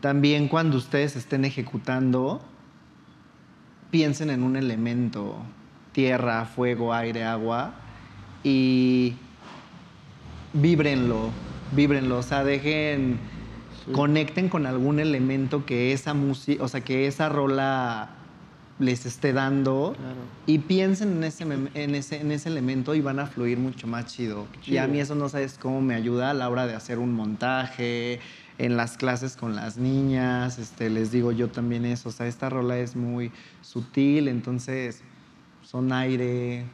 [0.00, 2.40] también cuando ustedes estén ejecutando,
[3.90, 5.36] piensen en un elemento,
[5.92, 7.74] tierra, fuego, aire, agua,
[8.44, 9.16] y
[10.52, 11.30] víbrenlo,
[11.72, 13.18] víbrenlo, o sea, dejen,
[13.84, 13.92] Sí.
[13.92, 18.10] conecten con algún elemento que esa música, o sea, que esa rola
[18.78, 20.14] les esté dando Claro.
[20.46, 24.06] y piensen en ese, en, ese, en ese elemento y van a fluir mucho más
[24.06, 24.46] chido.
[24.66, 27.12] Y a mí eso no sabes cómo me ayuda a la hora de hacer un
[27.14, 28.20] montaje,
[28.58, 32.48] en las clases con las niñas, este, les digo yo también eso, o sea, esta
[32.50, 33.30] rola es muy
[33.62, 35.02] sutil, entonces
[35.62, 36.64] son aire,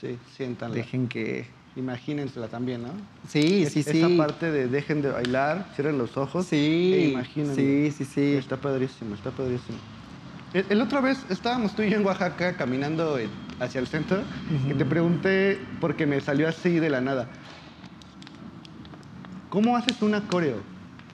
[0.00, 0.76] Sí, siéntanla.
[0.76, 1.46] dejen que...
[1.76, 2.90] Imagínensela también, ¿no?
[3.28, 3.90] Sí, Es- sí, sí.
[3.98, 6.46] Esa parte de dejen de bailar, cierren los ojos.
[6.46, 7.54] Sí, e imagínenlo.
[7.54, 8.34] sí, sí, sí.
[8.34, 9.78] Está padrísimo, está padrísimo.
[10.52, 14.22] El, el otra vez estábamos tú y yo en Oaxaca caminando eh, hacia el centro
[14.70, 17.28] y te pregunté, porque me salió así de la nada,
[19.48, 20.58] ¿cómo haces una coreo?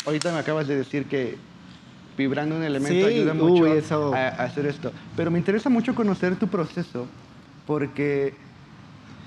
[0.05, 1.39] Ahorita me acabas de decir que
[2.19, 4.15] vibrando un elemento Sí, ayuda uy, mucho eso.
[4.15, 4.93] a, a hacer esto.
[5.17, 7.07] Pero me interesa mucho conocer tu proceso
[7.67, 8.35] porque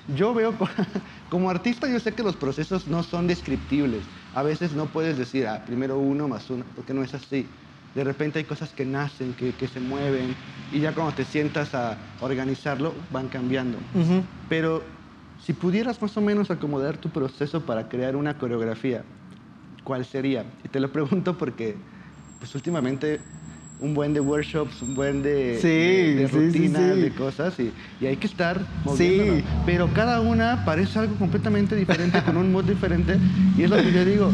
[0.07, 0.67] yo veo, co-
[1.29, 4.09] como artista, yo sé que los procesos no son descriptibles.
[4.31, 7.51] A veces no puedes decir, ah, primero uno más uno, porque no es así.
[7.93, 10.37] De repente hay cosas que nacen, que, que se mueven,
[10.71, 13.83] y ya cuando te sientas a organizarlo, van cambiando.
[14.47, 14.83] Pero
[15.37, 19.05] si pudieras más o menos acomodar tu proceso para crear una coreografía,
[19.83, 20.57] ¿cuál sería?
[20.63, 21.85] Y te lo pregunto porque,
[22.39, 23.21] pues últimamente,
[23.83, 27.01] un buen de workshops, un buen de, Sí, de, de sí, sí, rutinas, sí.
[27.01, 29.39] de cosas, y, y hay que estar moviéndonos.
[29.39, 29.45] Sí.
[29.65, 33.17] Pero cada una parece algo completamente diferente, con un mood diferente,
[33.57, 34.31] y es lo que yo digo,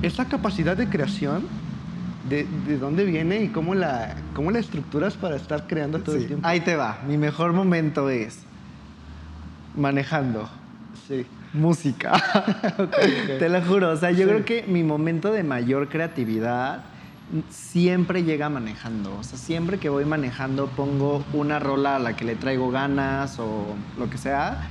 [0.00, 1.42] esa capacidad de creación,
[2.30, 6.26] de, de dónde viene y cómo la, cómo la estructuras para estar creando todo el
[6.26, 6.48] tiempo.
[6.48, 7.00] Ahí te va.
[7.06, 8.38] Mi mejor momento es
[9.76, 10.48] manejando.
[11.06, 11.26] Sí.
[11.52, 12.12] Música.
[13.38, 13.90] Te lo juro.
[13.90, 16.84] O sea, yo creo que mi momento de mayor creatividad
[17.50, 19.16] siempre llega manejando.
[19.18, 23.38] O sea, siempre que voy manejando pongo una rola a la que le traigo ganas
[23.38, 23.66] o
[23.98, 24.68] lo que sea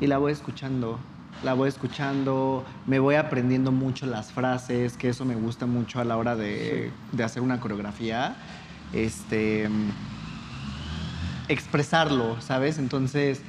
[0.00, 0.98] y la voy escuchando.
[1.42, 6.04] La voy escuchando, me voy aprendiendo mucho las frases, que eso me gusta mucho a
[6.04, 8.36] la hora de, de hacer una coreografía.
[8.92, 9.68] Este
[11.48, 12.78] expresarlo, ¿sabes?
[12.78, 13.42] Entonces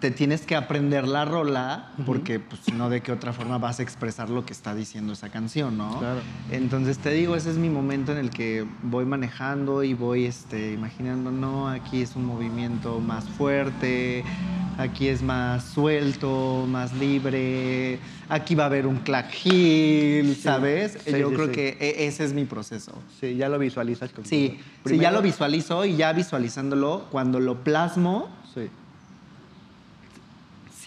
[0.00, 3.80] te tienes que aprender la rola porque pues si no de qué otra forma vas
[3.80, 5.98] a expresar lo que está diciendo esa canción, ¿no?
[5.98, 6.20] Claro.
[6.52, 10.72] Entonces te digo, ese es mi momento en el que voy manejando y voy este,
[10.72, 14.22] imaginando, no, aquí es un movimiento más fuerte,
[14.78, 20.42] aquí es más suelto, más libre, aquí va a haber un clack heel, Sí.
[20.42, 20.96] ¿sabes?
[21.04, 22.92] Sí, Yo sí, creo que e- ese es mi proceso.
[23.20, 24.10] Sí, ya lo visualizas.
[24.12, 24.28] completo.
[24.28, 28.70] Sí, sí, ya lo visualizo y ya visualizándolo, cuando lo plasmo, Sí.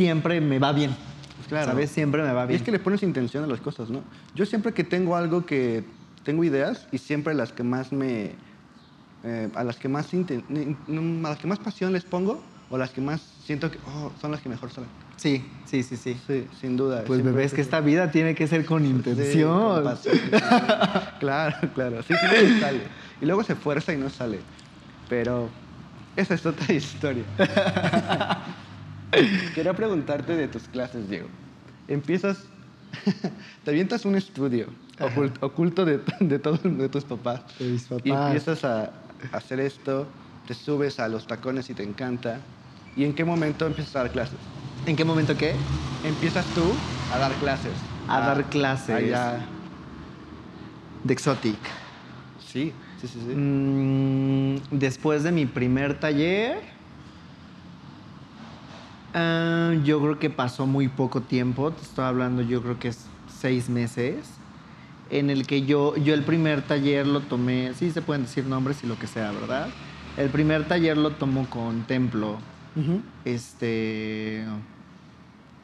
[0.01, 0.95] Siempre me va bien.
[1.47, 1.71] Claro.
[1.71, 1.89] ¿Sabes?
[1.91, 2.59] Siempre me va Y bien.
[2.59, 4.01] es que le pones intención a las cosas, ¿no?
[4.35, 5.83] Yo siempre que tengo algo que
[6.23, 8.31] tengo ideas y siempre las que más me
[9.23, 10.07] eh, a las que más
[10.87, 14.11] no, a las que más pasión les pongo o las que más siento que oh,
[14.21, 14.89] son las que mejor salen.
[15.17, 16.17] Sí, sí, sí, sí.
[16.25, 17.03] Sí, sin duda.
[17.05, 19.59] Pues bebé, es que esta vida tiene que ser con Sí, intención.
[19.75, 20.31] con pasión, sí.
[21.19, 22.01] claro, claro.
[22.03, 22.81] Sí, sí, sale.
[23.21, 24.39] Y luego se fuerza y no sale.
[25.09, 25.49] Pero
[26.15, 27.23] esa es otra historia.
[29.55, 31.27] Quería preguntarte de tus clases, Diego.
[31.87, 32.45] Empiezas,
[33.63, 34.67] te avientas un estudio
[34.99, 37.41] ocult- oculto de, de todos de tus papás.
[37.59, 38.25] De mis Y papás.
[38.27, 38.91] empiezas a
[39.33, 40.07] hacer esto,
[40.47, 42.39] te subes a los tacones y te encanta.
[42.95, 44.39] ¿Y en qué momento empiezas a dar clases?
[44.85, 45.55] ¿En qué momento qué?
[46.03, 46.73] Empiezas tú
[47.11, 47.73] a dar clases.
[48.07, 48.95] A dar clases.
[48.95, 49.39] allá.
[51.03, 51.55] De Exotic.
[52.51, 52.71] Sí,
[53.01, 53.19] sí, sí.
[53.27, 53.33] sí.
[53.35, 56.59] Mm, después de mi primer taller,
[59.13, 63.05] ah, yo creo que pasó muy poco tiempo, te estoy hablando yo creo que es
[63.39, 64.17] seis meses,
[65.09, 68.83] en el que yo, yo el primer taller lo tomé, sí se pueden decir nombres
[68.83, 69.67] y lo que sea, ¿verdad?
[70.17, 72.37] El primer taller lo tomo con Templo.
[73.25, 74.45] Este.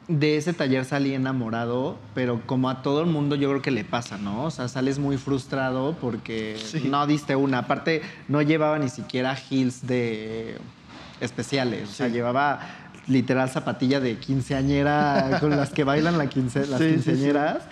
[0.08, 3.84] De ese taller salí enamorado, pero como a todo el mundo yo creo que le
[3.84, 4.44] pasa, ¿no?
[4.44, 6.88] O sea, sales muy frustrado porque Sí.
[6.88, 7.58] no diste una.
[7.58, 10.56] Aparte, no llevaba ni siquiera heels de
[11.20, 11.90] especiales.
[11.90, 12.60] O sea, llevaba
[13.08, 17.04] literal zapatilla de quinceañera con las que bailan la quince- las Sí, sí, sí.
[17.10, 17.62] quinceañeras.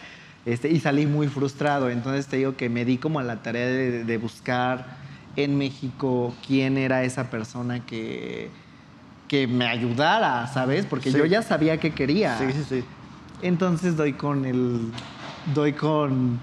[0.44, 1.90] Este, y salí muy frustrado.
[1.90, 4.96] Entonces te digo que me di como a la tarea de, de buscar
[5.36, 8.48] en México quién era esa persona que,
[9.28, 10.86] que me ayudara, ¿sabes?
[10.86, 12.38] Porque yo ya sabía que quería.
[12.38, 12.84] Sí, sí, sí.
[13.42, 14.92] Entonces doy con el.
[15.54, 16.38] doy con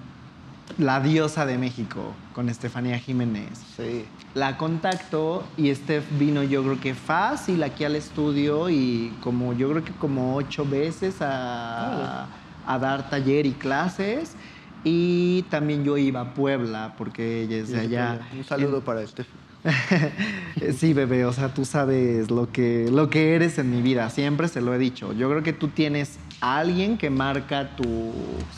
[0.78, 3.50] la diosa de México, con Estefanía Jiménez.
[3.78, 4.06] Sí.
[4.36, 9.70] La contacto y Steph vino yo creo que fácil aquí al estudio y como yo
[9.70, 12.28] creo que como ocho veces a,
[12.66, 14.36] a dar taller y clases.
[14.84, 18.28] Y también yo iba a Puebla porque ella es de allá.
[18.36, 19.26] Un saludo para este.
[20.78, 24.48] Sí, bebé, o sea, tú sabes lo que, lo que eres en mi vida, siempre
[24.48, 25.14] se lo he dicho.
[25.14, 28.12] Yo creo que tú tienes a alguien que marca tu,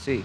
[0.03, 0.23] Sí.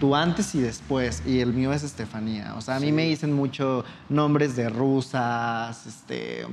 [0.00, 2.54] Tu antes y después, y el mío es Estefanía.
[2.56, 2.92] O sea, a mí Sí.
[2.92, 6.46] me dicen mucho nombres de rusas, este,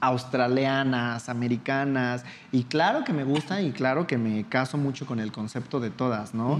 [0.00, 5.32] australianas, americanas, y claro que me gustan y claro que me caso mucho con el
[5.32, 6.58] concepto de todas, ¿no?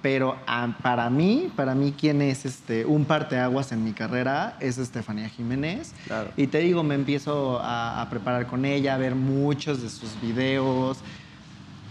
[0.00, 4.78] Pero ah, para mí, para mí, quien es este, un parteaguas en mi carrera es
[4.78, 5.92] Estefanía Jiménez.
[6.06, 6.30] Claro.
[6.36, 10.18] Y te digo, me empiezo a, a preparar con ella, a ver muchos de sus
[10.20, 10.98] videos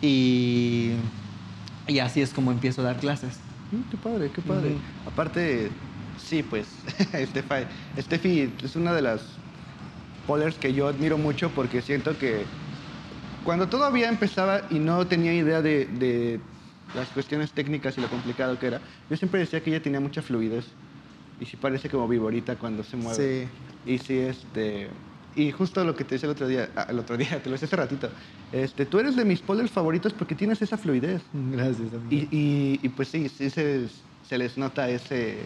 [0.01, 0.93] y,
[1.87, 3.37] y así es como empiezo a dar clases.
[3.69, 4.77] Mm, Qué padre, qué padre.
[5.05, 9.41] Aparte, sí, pues, Estefa- Steffi es una de las
[10.25, 12.55] polers que yo admiro mucho porque siento que
[13.43, 16.51] cuando todavía empezaba y no tenía idea de, de
[16.93, 20.21] las cuestiones técnicas y lo complicado que era, yo siempre decía que ella tenía mucha
[20.23, 20.77] fluidez
[21.39, 23.29] y sí parece como viborita cuando se mueve.
[23.29, 23.49] Sí.
[23.83, 25.06] Y sí, este...
[25.37, 27.51] Y justo lo que te decía el otro día, ah, el otro día, te lo
[27.51, 28.09] decía hace ratito,
[28.51, 31.21] este, tú eres de mis polers favoritos porque tienes esa fluidez.
[31.31, 32.09] Gracias, amigo.
[32.09, 33.87] Y, y- y, pues sí, sí se,
[34.27, 35.43] se les nota ese...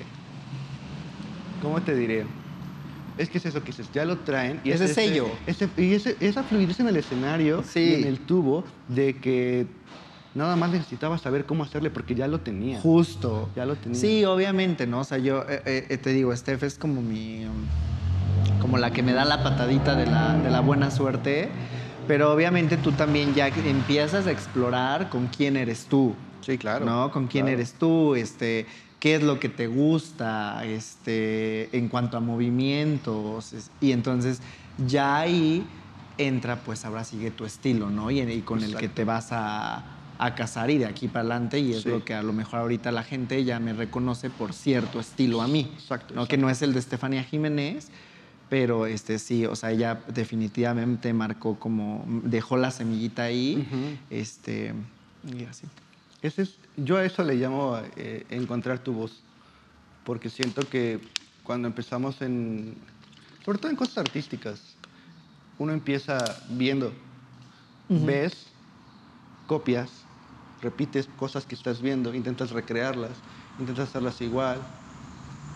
[1.62, 2.26] ¿Cómo te diré?
[3.18, 4.62] Es que es eso que dices, ya lo traen.
[4.64, 5.28] Ese sello.
[5.46, 7.82] ese- y ese- esa fluidez en el escenario Sí.
[7.82, 9.68] y en el tubo de que
[10.34, 12.80] nada más necesitaba saber cómo hacerle porque ya lo tenía.
[12.80, 13.50] Justo.
[13.56, 14.00] Ya lo tenía.
[14.00, 15.02] Sí, obviamente, ¿no?
[15.02, 17.46] O sea, yo eh, eh, te digo, Steph es como mi.
[17.46, 17.52] um,
[18.62, 21.50] como la que me da la patadita de la, de la buena suerte.
[22.08, 26.14] Pero obviamente tú también ya empiezas a explorar con quién eres tú.
[26.42, 26.86] Sí, claro.
[26.86, 27.12] ¿No?
[27.12, 27.58] Con quién claro.
[27.58, 28.66] eres tú, este,
[29.00, 33.54] qué es lo que te gusta, este, en cuanto a movimientos.
[33.54, 34.42] es- Y entonces
[34.86, 35.64] ya ahí
[36.18, 38.12] entra, pues ahora sigue tu estilo, ¿no?
[38.12, 38.96] Y, y con el que Exacto.
[38.96, 39.84] te vas a,
[40.18, 41.60] a casar y de aquí para adelante.
[41.60, 41.90] Y es Sí.
[41.90, 45.48] lo que a lo mejor ahorita la gente ya me reconoce por cierto estilo a
[45.48, 45.72] mí.
[45.76, 46.28] Exacto, ¿no?
[46.28, 47.90] Que no es el de Estefanía Jiménez.
[48.52, 53.98] Pero este sí, o sea, ella definitivamente marcó como, dejó la semillita ahí, Ujú.
[54.10, 54.74] este,
[55.24, 55.68] y así.
[56.22, 59.24] Es, yo a eso le llamo eh, encontrar tu voz,
[60.04, 61.00] porque siento que
[61.44, 62.76] cuando empezamos en,
[63.46, 64.76] sobre todo en cosas artísticas,
[65.58, 66.94] uno empieza viendo,
[67.88, 68.52] ves,
[69.46, 70.08] copias,
[70.60, 73.22] repites cosas que estás viendo, intentas recrearlas,
[73.58, 74.81] intentas hacerlas igual.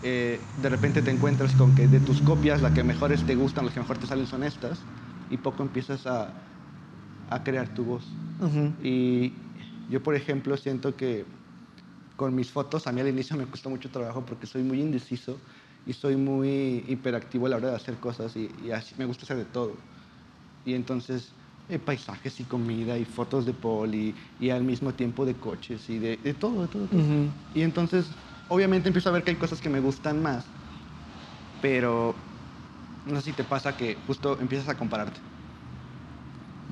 [0.02, 3.64] Eh, de repente te encuentras con que de tus copias, las que mejores te gustan,
[3.64, 4.86] las que mejor te salen son estas,
[5.28, 6.34] y poco empiezas a,
[7.28, 8.16] a crear tu voz.
[8.82, 9.32] Y
[9.88, 11.24] yo, por ejemplo, siento que
[12.16, 15.38] con mis fotos, a mí al inicio me costó mucho trabajo porque soy muy indeciso
[15.86, 19.24] y soy muy hiperactivo a la hora de hacer cosas y, y así me gusta
[19.24, 19.76] hacer de todo.
[20.64, 21.32] Y entonces,
[21.68, 25.98] eh, paisajes y comida y fotos de poli y al mismo tiempo de coches y
[25.98, 26.82] de, de todo, de todo.
[26.82, 27.00] de todo.
[27.54, 28.10] Y entonces,
[28.48, 30.46] obviamente empiezo a ver que hay cosas que me gustan más,
[31.60, 32.16] pero
[33.04, 35.20] no sé si te pasa que justo empiezas a compararte.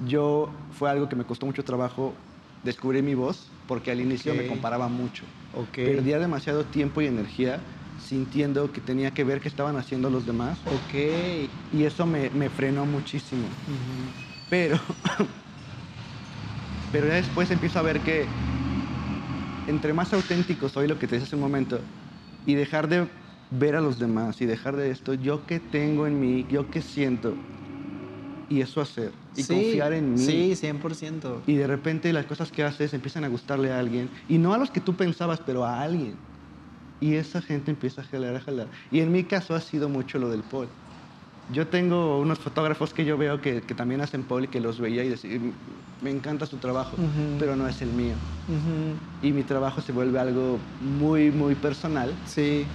[0.06, 2.16] Yo fue algo que me costó mucho trabajo
[2.62, 5.26] descubrir mi voz, porque al inicio me comparaba mucho.
[5.52, 5.78] Ok.
[5.84, 7.64] Perdía demasiado tiempo y energía
[7.96, 10.94] sintiendo que tenía que ver qué estaban haciendo los demás, Ok.
[10.94, 13.50] y eso me, me frenó muchísimo.
[14.48, 14.78] Pero
[16.90, 18.53] Pero ya después empiezo a ver que
[19.66, 21.88] entre más auténtico soy, lo que te dije hace un momento,
[22.44, 23.10] y dejar de
[23.50, 26.82] ver a los demás y dejar de esto, yo qué tengo en mí, yo qué
[26.82, 27.38] siento,
[28.48, 30.26] y eso hacer, y Sí, confiar en mí.
[30.26, 31.42] Sí, 100%.
[31.46, 34.58] Y de repente las cosas que haces empiezan a gustarle a alguien, y no a
[34.58, 36.22] los que tú pensabas, pero a alguien.
[37.00, 38.70] Y esa gente empieza a jalar, a jalar.
[38.90, 40.72] Y en mi caso ha sido mucho lo del pole.
[41.50, 44.80] Yo tengo unos fotógrafos que yo veo que, que también hacen pole y que los
[44.80, 45.38] veía y decía,
[46.00, 46.96] me encanta su trabajo,
[47.38, 48.16] pero no es el mío.
[49.20, 52.66] Y mi trabajo se vuelve algo muy, muy personal, Sí.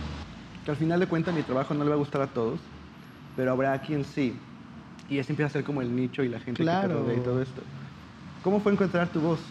[0.64, 2.62] que al final de cuentas mi trabajo no le va a gustar a todos,
[3.36, 4.40] pero habrá quien sí.
[5.08, 7.24] Y ese empieza a ser como el nicho y la gente que te rodea y
[7.24, 7.64] todo esto.
[8.44, 9.42] ¿Cómo fue encontrar tu voz?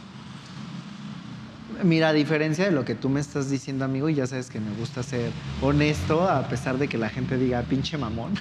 [1.82, 4.58] Mira, a diferencia de lo que tú me estás diciendo, amigo, y ya sabes que
[4.58, 5.30] me gusta ser
[5.62, 8.34] honesto, a pesar de que la gente diga pinche mamón.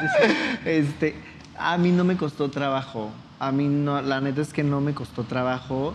[0.64, 1.14] este,
[1.58, 3.10] a mí no me costó trabajo.
[3.38, 5.94] A mí no, la neta es que no me costó trabajo.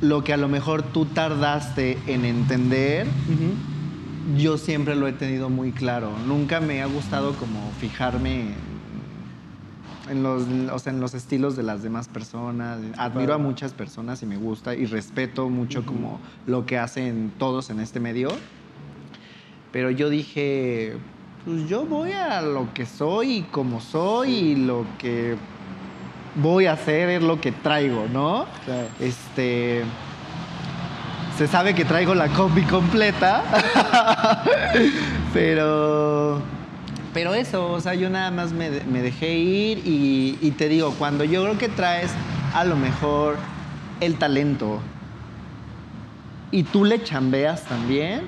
[0.00, 3.06] Lo que a lo mejor tú tardaste en entender,
[4.36, 6.10] yo siempre lo he tenido muy claro.
[6.26, 8.54] Nunca me ha gustado como fijarme
[10.10, 12.80] en, los, o sea, en los estilos de las demás personas.
[12.98, 17.70] Admiro a muchas personas y me gusta y respeto mucho como lo que hacen todos
[17.70, 18.30] en este medio.
[19.72, 20.96] Pero yo dije,
[21.44, 25.36] pues yo voy a lo que soy y como soy y lo que
[26.36, 28.46] voy a hacer es lo que traigo, ¿no?
[28.64, 28.88] Claro.
[29.00, 29.84] Este.
[31.36, 33.42] Se sabe que traigo la combi completa.
[35.32, 36.40] pero.
[37.14, 40.68] Pero eso, o sea, yo nada más me, de- me dejé ir y, y te
[40.68, 42.10] digo, cuando yo creo que traes
[42.52, 43.36] a lo mejor
[44.00, 44.80] el talento
[46.50, 48.22] y tú le chambeas también,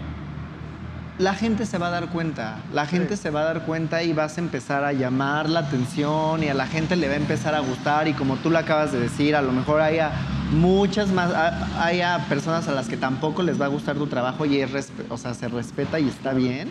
[1.19, 2.59] la gente se va a dar cuenta.
[2.75, 3.23] La gente Sí.
[3.23, 6.55] se va a dar cuenta y vas a empezar a llamar la atención y a
[6.55, 8.07] la gente le va a empezar a gustar.
[8.07, 10.11] Y como tú lo acabas de decir, a lo mejor haya
[10.53, 14.45] muchas más, ha- haya personas a las que tampoco les va a gustar tu trabajo
[14.45, 16.69] y es, respe- o sea, se respeta y está bien.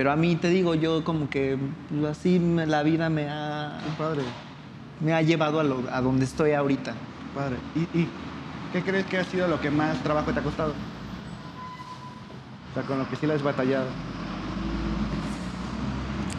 [0.00, 1.58] Pero a mí te digo, yo como que
[1.90, 4.22] pues, así me- la vida me ha, Qué padre,
[4.98, 6.94] me ha llevado a, lo- a donde estoy ahorita.
[7.34, 7.56] padre.
[7.76, 8.08] ¿Y, y
[8.72, 10.70] qué crees que ha sido lo que más trabajo te ha costado?
[12.70, 13.88] O sea, con lo que sí la has batallado.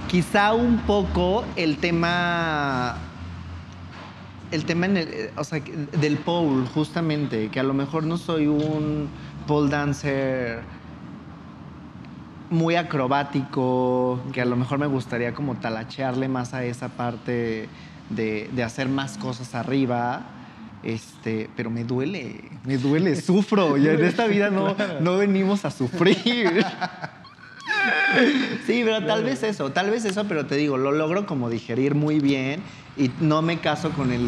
[0.10, 2.96] Quizá un poco el tema.
[4.50, 5.60] El tema en el, o sea,
[6.00, 9.08] del pole, justamente, que a lo mejor no soy un
[9.46, 10.62] pole dancer
[12.52, 17.68] muy acrobático, que a lo mejor me gustaría como talachearle más a esa parte
[18.10, 20.22] de, de hacer más cosas arriba.
[20.84, 23.78] Este, pero me duele, me duele, sufro.
[23.78, 26.64] Y en esta vida no, no venimos a sufrir.
[28.66, 31.96] Sí, pero tal vez eso, tal vez eso, pero te digo, lo logro como digerir
[31.96, 32.62] muy bien
[32.98, 34.26] y no me caso con el,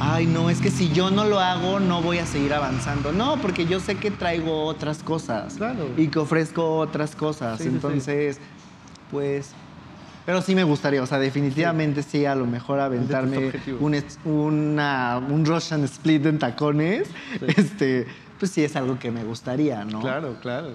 [0.00, 3.12] ay, no, es que si yo no lo hago, no voy a seguir avanzando.
[3.12, 5.88] No, porque yo sé que traigo otras cosas Claro.
[5.96, 7.58] y que ofrezco otras cosas.
[7.58, 7.74] Sí, sí, sí.
[7.76, 8.40] Entonces,
[9.10, 9.52] pues,
[10.26, 15.44] pero sí me gustaría, o sea, definitivamente sí, a lo mejor aventarme un, una, un
[15.44, 17.08] Russian split en tacones,
[17.56, 18.06] este,
[18.38, 20.00] pues sí es algo que me gustaría, ¿no?
[20.00, 20.68] Claro, claro.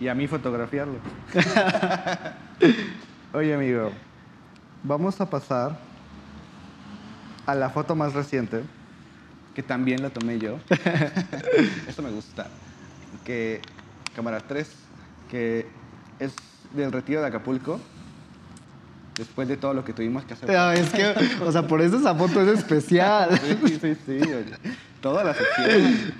[0.00, 0.94] Y a mí fotografiarlo.
[3.32, 3.90] Oye, amigo,
[4.82, 5.78] vamos a pasar
[7.46, 8.62] a la foto más reciente,
[9.54, 10.58] que también la tomé yo.
[11.88, 12.46] Esto me gusta.
[13.24, 13.60] Que,
[14.14, 14.68] cámara 3,
[15.30, 15.66] que
[16.18, 16.34] es
[16.74, 17.80] del retiro de Acapulco,
[19.16, 20.46] después de todo lo que tuvimos que hacer.
[20.46, 23.30] Pero es que, o sea, por eso esa foto es especial.
[23.44, 24.12] Sí, sí, sí.
[24.20, 24.54] oye.
[25.00, 26.14] Toda la sección.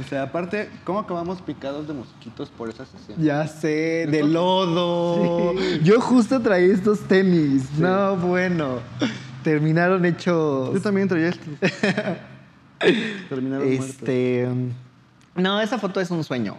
[0.00, 3.20] O sea, aparte, ¿cómo acabamos picados de mosquitos por esa sesión?
[3.20, 5.54] Ya sé, de lodo.
[5.58, 5.80] Sí.
[5.82, 7.64] Yo justo traí estos tenis.
[7.76, 8.78] No, bueno.
[9.48, 10.74] Terminaron hechos.
[10.74, 11.50] Yo también traía esto.
[13.30, 13.88] Terminaron muertos.
[13.88, 14.46] Este.
[15.36, 16.58] No, esa foto es un sueño.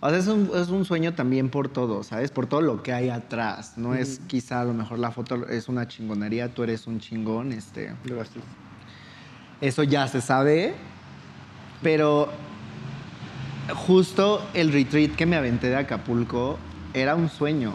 [0.00, 2.30] O sea, es un, es un sueño también por todo, ¿sabes?
[2.30, 3.76] Por todo lo que hay atrás.
[3.76, 7.52] No es quizá a lo mejor la foto es una chingonería, tú eres un chingón,
[7.52, 7.92] este.
[8.06, 8.42] Gracias.
[9.60, 10.74] Eso ya se sabe.
[11.82, 12.30] Pero
[13.74, 16.56] justo el retreat que me aventé de Acapulco
[16.94, 17.74] era un sueño.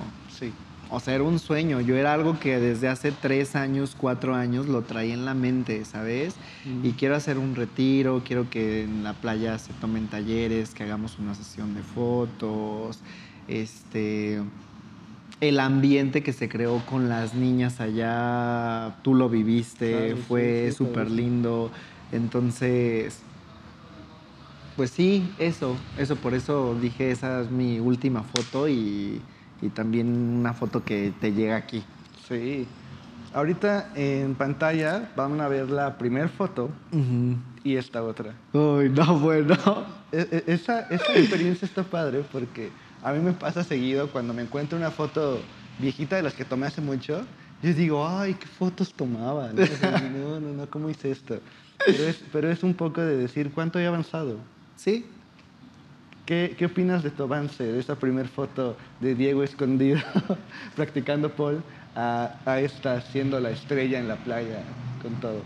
[0.93, 1.79] O sea, era un sueño.
[1.79, 5.85] Yo era algo que desde hace tres años, cuatro años lo traía en la mente,
[5.85, 6.35] ¿sabes?
[6.83, 11.17] Y quiero hacer un retiro, quiero que en la playa se tomen talleres, que hagamos
[11.17, 12.99] una sesión de fotos.
[13.47, 14.41] Este.
[15.39, 20.75] El ambiente que se creó con las niñas allá, tú lo viviste, Claro, fue sí,
[20.75, 21.71] súper lindo.
[22.11, 23.21] Entonces,
[24.75, 29.21] pues sí, eso, eso, por eso dije, esa es mi última foto y,
[29.61, 30.07] y también
[30.39, 31.83] una foto que te llega aquí.
[32.27, 32.67] Sí.
[33.33, 36.69] Ahorita en pantalla van a ver la primera foto
[37.63, 38.33] y esta otra.
[38.53, 39.55] Uy, no, bueno.
[40.11, 42.69] E- e- Esa, esa experiencia está padre porque
[43.03, 45.39] a mí me pasa seguido cuando me encuentro una foto
[45.79, 47.21] viejita de las que tomé hace mucho.
[47.63, 49.51] Yo digo, ay, qué fotos tomaba.
[49.53, 51.39] No, O sea, no, no, no, ¿cómo hice esto?
[51.85, 54.37] Pero es, pero es un poco de decir cuánto he avanzado.
[54.75, 55.05] Sí,
[56.25, 59.99] ¿Qué, qué opinas de tu avance, de esa primera foto de Diego escondido
[60.75, 61.59] practicando pole
[61.95, 64.61] a, a esta siendo la estrella en la playa
[65.01, 65.41] con todo?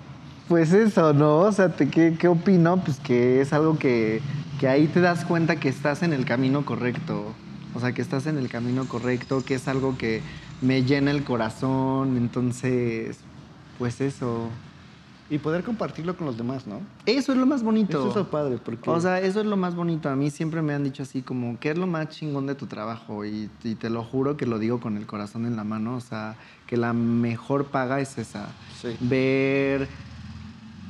[0.48, 1.38] Pues eso, ¿no?
[1.40, 2.78] O sea, te- ¿qué, qué opino?
[2.78, 4.22] Pues que es algo que,
[4.60, 7.34] que ahí te das cuenta que estás en el camino correcto.
[7.74, 10.22] O sea, que estás en el camino correcto, que es algo que
[10.62, 12.16] me llena el corazón.
[12.18, 13.18] Entonces,
[13.80, 14.50] pues eso.
[15.28, 16.82] Y poder compartirlo con los demás, ¿no?
[17.08, 17.98] Eso es lo más bonito.
[17.98, 18.88] Eso es lo padre, porque...
[18.88, 20.08] O sea, eso es lo más bonito.
[20.08, 22.68] A mí siempre me han dicho así como, ¿qué es lo más chingón de tu
[22.68, 23.26] trabajo?
[23.26, 25.96] Y, y te lo juro que lo digo con el corazón en la mano.
[25.96, 26.36] O sea,
[26.68, 28.50] que la mejor paga es esa.
[28.80, 28.96] Sí.
[29.00, 29.88] Ver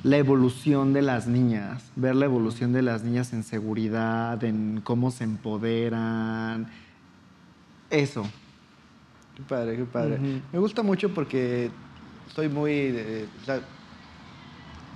[0.03, 5.11] la evolución de las niñas, ver la evolución de las niñas en seguridad, en cómo
[5.11, 6.67] se empoderan.
[7.89, 8.23] Eso.
[9.35, 10.19] Qué padre, qué padre.
[10.51, 11.71] Me gusta mucho porque
[12.27, 12.71] estoy muy...
[12.71, 13.61] eh, o sea,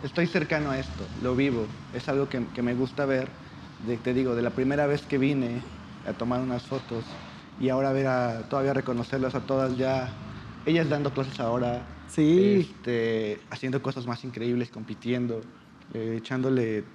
[0.01, 1.69] estoy cercano a esto, lo vivo.
[1.91, 3.39] Es algo que, que me gusta ver.
[3.77, 5.63] De, te digo, de la primera vez que vine
[6.03, 7.17] a tomar unas fotos
[7.57, 10.17] y ahora ver a todavía reconocerlas a todas ya.
[10.65, 11.95] Ellas dando clases ahora.
[12.07, 12.59] Sí.
[12.61, 15.41] este, haciendo cosas más increíbles, compitiendo,
[15.93, 16.85] eh, echándole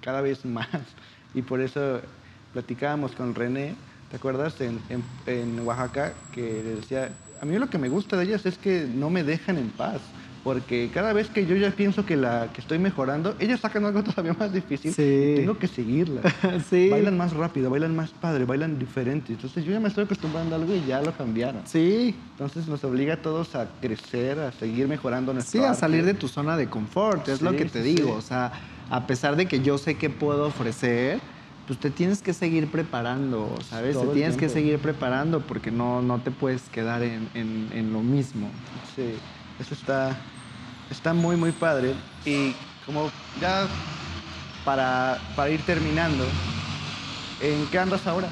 [0.00, 0.68] cada vez más.
[1.32, 2.02] Y por eso
[2.50, 3.76] platicábamos con René,
[4.08, 4.60] ¿te acuerdas?
[4.60, 8.46] En, en- en Oaxaca, que le decía, a mí lo que me gusta de ellas
[8.46, 10.12] es que no me dejan en paz.
[10.42, 14.02] Porque cada vez que yo ya pienso que, la, que estoy mejorando, ellas sacan algo
[14.04, 15.02] todavía más difícil Sí.
[15.02, 16.22] y tengo que seguirla.
[16.70, 16.88] Sí.
[16.88, 19.32] Bailan más rápido, bailan más padre, bailan diferente.
[19.34, 21.62] Entonces yo ya me estoy acostumbrando a algo y ya lo cambiaron.
[21.66, 22.14] Sí.
[22.32, 26.14] Entonces nos obliga a todos a crecer, a seguir mejorando nuestro Sí, a salir de
[26.14, 28.14] tu zona de confort, es lo que te digo.
[28.14, 28.52] O sea,
[28.88, 31.20] a pesar de que yo sé que puedo ofrecer,
[31.66, 33.94] pues te tienes que seguir preparando, ¿sabes?
[33.94, 37.92] Todo te tienes que seguir preparando porque no, no te puedes quedar en, en- en
[37.92, 38.48] lo mismo.
[38.96, 39.04] Sí,
[39.60, 40.16] eso está,
[40.90, 41.94] está muy, muy padre.
[42.24, 42.54] Y
[42.86, 43.66] como ya
[44.64, 46.24] para, para ir terminando,
[47.40, 48.28] ¿en qué andas ahora?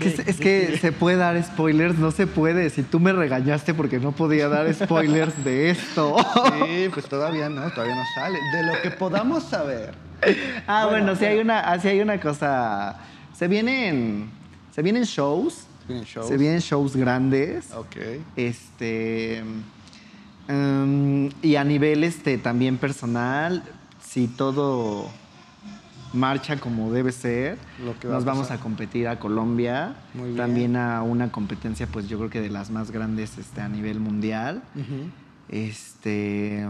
[0.00, 2.70] Es que, es que se puede dar spoilers, no se puede.
[2.70, 6.16] Si tú me regañaste porque no podía dar spoilers de esto.
[6.64, 8.38] Sí, pues todavía no, todavía no sale.
[8.52, 9.92] De lo que podamos saber.
[10.66, 12.98] ah, Bueno, bueno, sí hay una, ah, sí hay una cosa.
[13.36, 14.30] Se vienen,
[14.74, 16.28] se vienen shows, ¿Vienen shows?
[16.28, 17.72] se vienen shows grandes.
[17.72, 17.96] Ok.
[18.36, 19.42] Este.
[20.48, 23.62] mm, y a nivel este, también personal,
[24.02, 25.10] si todo
[26.12, 29.96] marcha como debe ser, Lo que va a nos vamos a competir a Colombia.
[30.14, 30.36] Muy bien.
[30.36, 34.00] También a una competencia, pues yo creo que de las más grandes este, a nivel
[34.00, 34.62] mundial.
[35.48, 36.66] Este.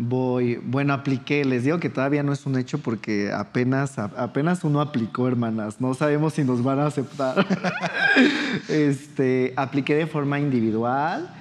[0.00, 4.80] Voy, bueno, apliqué, les digo que todavía no es un hecho porque apenas, apenas uno
[4.80, 7.44] aplicó, hermanas, no sabemos si nos van a aceptar.
[8.68, 11.34] este, apliqué de forma individual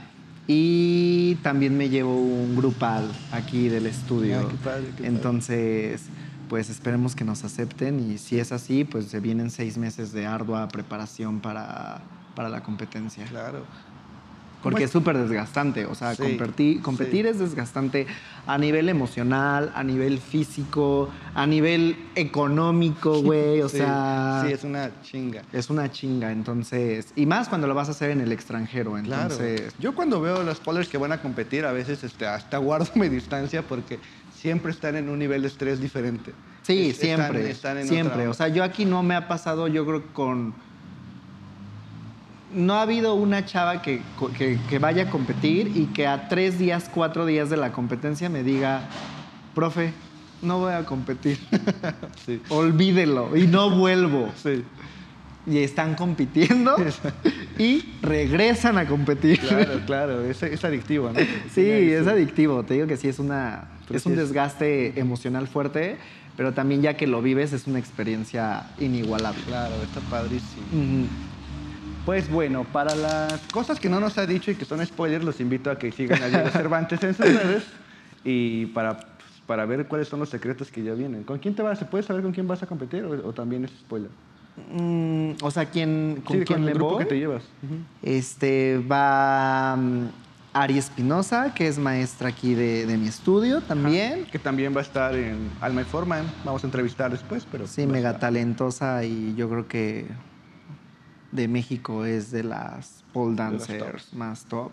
[0.48, 4.40] y también me llevo un grupal aquí del estudio.
[4.40, 5.08] Ah, qué padre, qué padre.
[5.08, 6.06] Entonces,
[6.50, 10.26] pues esperemos que nos acepten y si es así, pues se vienen seis meses de
[10.26, 12.02] ardua preparación para,
[12.36, 13.26] para la competencia.
[13.26, 13.66] Claro.
[14.64, 14.92] Porque es?
[14.92, 17.30] súper desgastante, o sea, Sí, competir, competir sí.
[17.30, 18.08] es desgastante
[18.48, 24.64] a nivel emocional, a nivel físico, a nivel económico, güey, o Sí, sea, Sí, es
[24.64, 25.42] una chinga.
[25.54, 29.34] es una chinga, entonces, y más cuando lo vas a hacer en el extranjero, Claro.
[29.34, 32.88] entonces, Yo cuando veo los polers que van a competir, a veces este, hasta guardo
[32.96, 34.00] mi distancia porque
[34.36, 36.34] siempre están en un nivel de estrés diferente.
[36.64, 39.68] sí, Es- siempre, están en siempre, otra o sea, yo aquí no me ha pasado,
[39.68, 40.54] yo creo que con...
[42.58, 44.02] No ha habido una chava que,
[44.38, 48.30] que- que vaya a competir y que a tres días, cuatro días de la competencia
[48.30, 48.82] me diga,
[49.54, 49.94] profe,
[50.42, 51.38] no voy a competir.
[52.26, 52.42] Sí.
[52.50, 54.30] Olvídelo y no vuelvo.
[54.44, 54.64] Sí.
[55.46, 56.76] Y están compitiendo
[57.60, 59.40] y regresan a competir.
[59.40, 61.20] Claro, claro, es, es adictivo, ¿no?
[61.54, 62.64] Sí, es adictivo.
[62.64, 65.98] Te digo que sí es una Pero es un es- desgaste emocional fuerte,
[66.36, 69.42] pero también ya que lo vives es una experiencia inigualable.
[69.48, 70.64] Claro, está padrísimo.
[70.74, 71.08] Ujú.
[72.08, 75.42] Pues bueno, para las cosas que no nos ha dicho y que son spoilers, los
[75.42, 77.64] invito a que sigan a Diego Cervantes en sus redes
[78.24, 79.10] y para, pues,
[79.46, 81.26] para ver cuáles son los secretos que ya vienen.
[81.26, 81.78] ¿Con quién te vas?
[81.80, 84.10] ¿Se puede saber con quién vas a competir o, o también es spoiler?
[84.72, 87.04] Mm, o sea, ¿quién, ¿con Sí, quién el me grupo voy?
[87.04, 87.44] que te llevas.
[88.02, 90.08] Este va mm,
[90.54, 94.24] Ari Espinosa, que es maestra aquí de, de mi estudio también.
[94.32, 96.22] Que también va a estar en Alma y Forma.
[96.46, 97.68] Vamos a entrevistar después, pero...
[97.68, 100.08] Sí, mega talentosa y yo creo que
[101.32, 104.72] de México es de las pole dancers más top.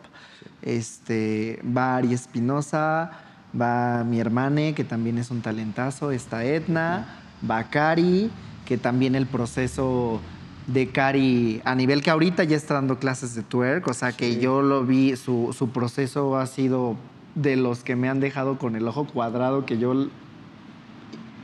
[0.63, 3.11] Este, va Ari Espinosa,
[3.59, 8.31] va mi hermane, que también es un talentazo, está Edna, va Cari,
[8.65, 10.21] que también el proceso
[10.67, 14.41] de Cari, a nivel que ahorita ya está dando clases de twerk, o sea que
[14.41, 16.97] yo lo vi, su, su proceso ha sido
[17.35, 20.09] de los que me han dejado con el ojo cuadrado, que yo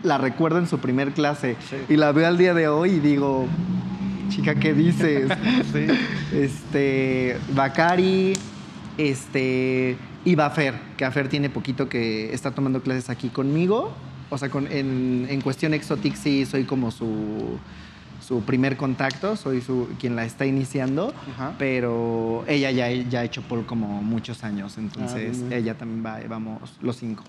[0.02, 1.56] la recuerdo en su primer clase
[1.88, 3.46] y la veo al día de hoy y digo,
[4.30, 5.30] chica, ¿qué dices?
[5.72, 5.86] sí.
[6.32, 8.32] Este, Bacari,
[8.96, 13.92] este, y Bafer, que Bafer tiene poquito que está tomando clases aquí conmigo.
[14.30, 17.58] O sea, con, en, en, cuestión exotic sí soy como su,
[18.20, 21.12] su primer contacto, soy su, quien la está iniciando,
[21.58, 26.20] pero ella ya, ya ha hecho por como muchos años, entonces ah, ella también va,
[26.28, 27.24] vamos los cinco.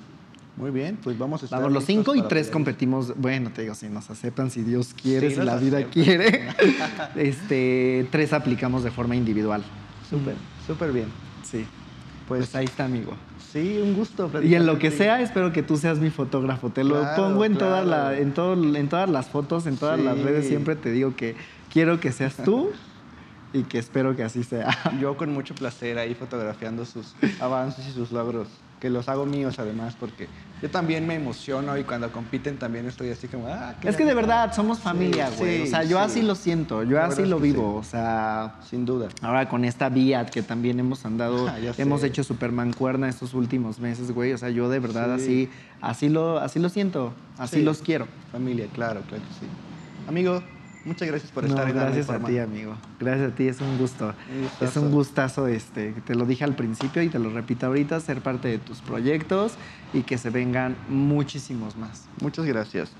[0.57, 3.17] Muy bien, pues vamos a estar Vamos los cinco y tres competimos.
[3.17, 6.49] Bueno, te digo, si nos aceptan, si Dios quiere, si la vida quiere.
[7.15, 9.63] este, tres aplicamos de forma individual.
[10.09, 10.35] Súper,
[10.67, 11.07] súper bien.
[11.43, 11.65] Sí.
[12.27, 13.13] Pues, pues, ahí está, amigo.
[13.51, 14.29] Sí, un gusto.
[14.43, 16.69] Y en lo que sea, espero que tú seas mi fotógrafo.
[16.69, 20.19] Te lo pongo en, toda la, en, todo, en todas las fotos, en todas las
[20.19, 20.47] redes.
[20.47, 21.35] Siempre te digo que
[21.71, 22.71] quiero que seas tú
[23.53, 24.69] y que espero que así sea.
[24.99, 28.47] Yo con mucho placer ahí fotografiando sus avances y sus logros
[28.81, 30.27] que los hago míos además, porque
[30.59, 34.15] yo también me emociono y cuando compiten también estoy así como, ah, Es que de
[34.15, 35.61] verdad somos familia, güey.
[35.61, 38.55] o sea, yo así lo siento, yo así lo vivo, o sea.
[38.67, 39.09] Sin duda.
[39.21, 43.79] Ahora con esta vía que también hemos andado, ah, hemos hecho Superman cuerna estos últimos
[43.79, 44.33] meses, güey.
[44.33, 45.47] O sea, yo de verdad así,
[45.79, 48.07] así lo, así lo siento, así los quiero.
[48.31, 49.51] Familia, claro, claro que sí.
[50.07, 50.41] Amigo,
[50.83, 52.75] Muchas gracias por estar en Gracias a ti, amigo.
[52.99, 54.13] Gracias a ti, es un gusto.
[54.59, 58.21] es un gustazo, este, te lo dije al principio y te lo repito ahorita, ser
[58.21, 59.53] parte de tus proyectos
[59.93, 62.07] y que se vengan muchísimos más.
[62.19, 62.91] Muchas gracias.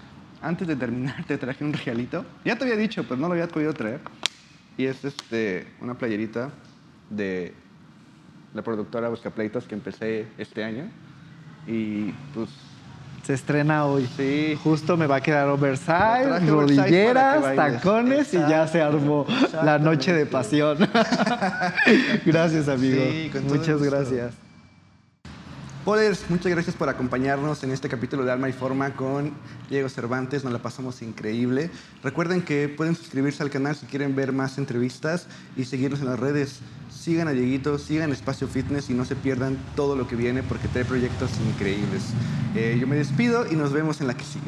[0.41, 2.25] Antes de terminar, te traje un regalito.
[2.45, 4.01] Ya te había dicho, pues no lo había podido traer.
[4.77, 6.51] Y es este, una playerita
[7.09, 7.53] de
[8.53, 10.89] la productora Buscapleitos que empecé este año.
[11.67, 12.49] Y pues
[13.23, 14.07] se estrena hoy.
[14.17, 14.57] Sí.
[14.63, 19.25] Justo me va a quedar oversize, rodilleras, tacones y ya se armó
[19.63, 20.77] la noche de pasión.
[22.25, 23.01] gracias, amigo.
[23.03, 24.33] Sí, Muchas gracias.
[25.85, 29.33] Poders, muchas gracias por acompañarnos en este capítulo de Alma y Forma con
[29.67, 30.43] Diego Cervantes.
[30.43, 31.71] Nos la pasamos increíble.
[32.03, 35.25] Recuerden que pueden suscribirse al canal si quieren ver más entrevistas
[35.57, 36.59] y seguirnos en las redes.
[37.01, 40.67] Sigan a Dieguito, sigan Espacio Fitness y no se pierdan todo lo que viene porque
[40.67, 42.03] trae proyectos increíbles.
[42.55, 44.45] Eh, yo me despido y nos vemos en la que sigue.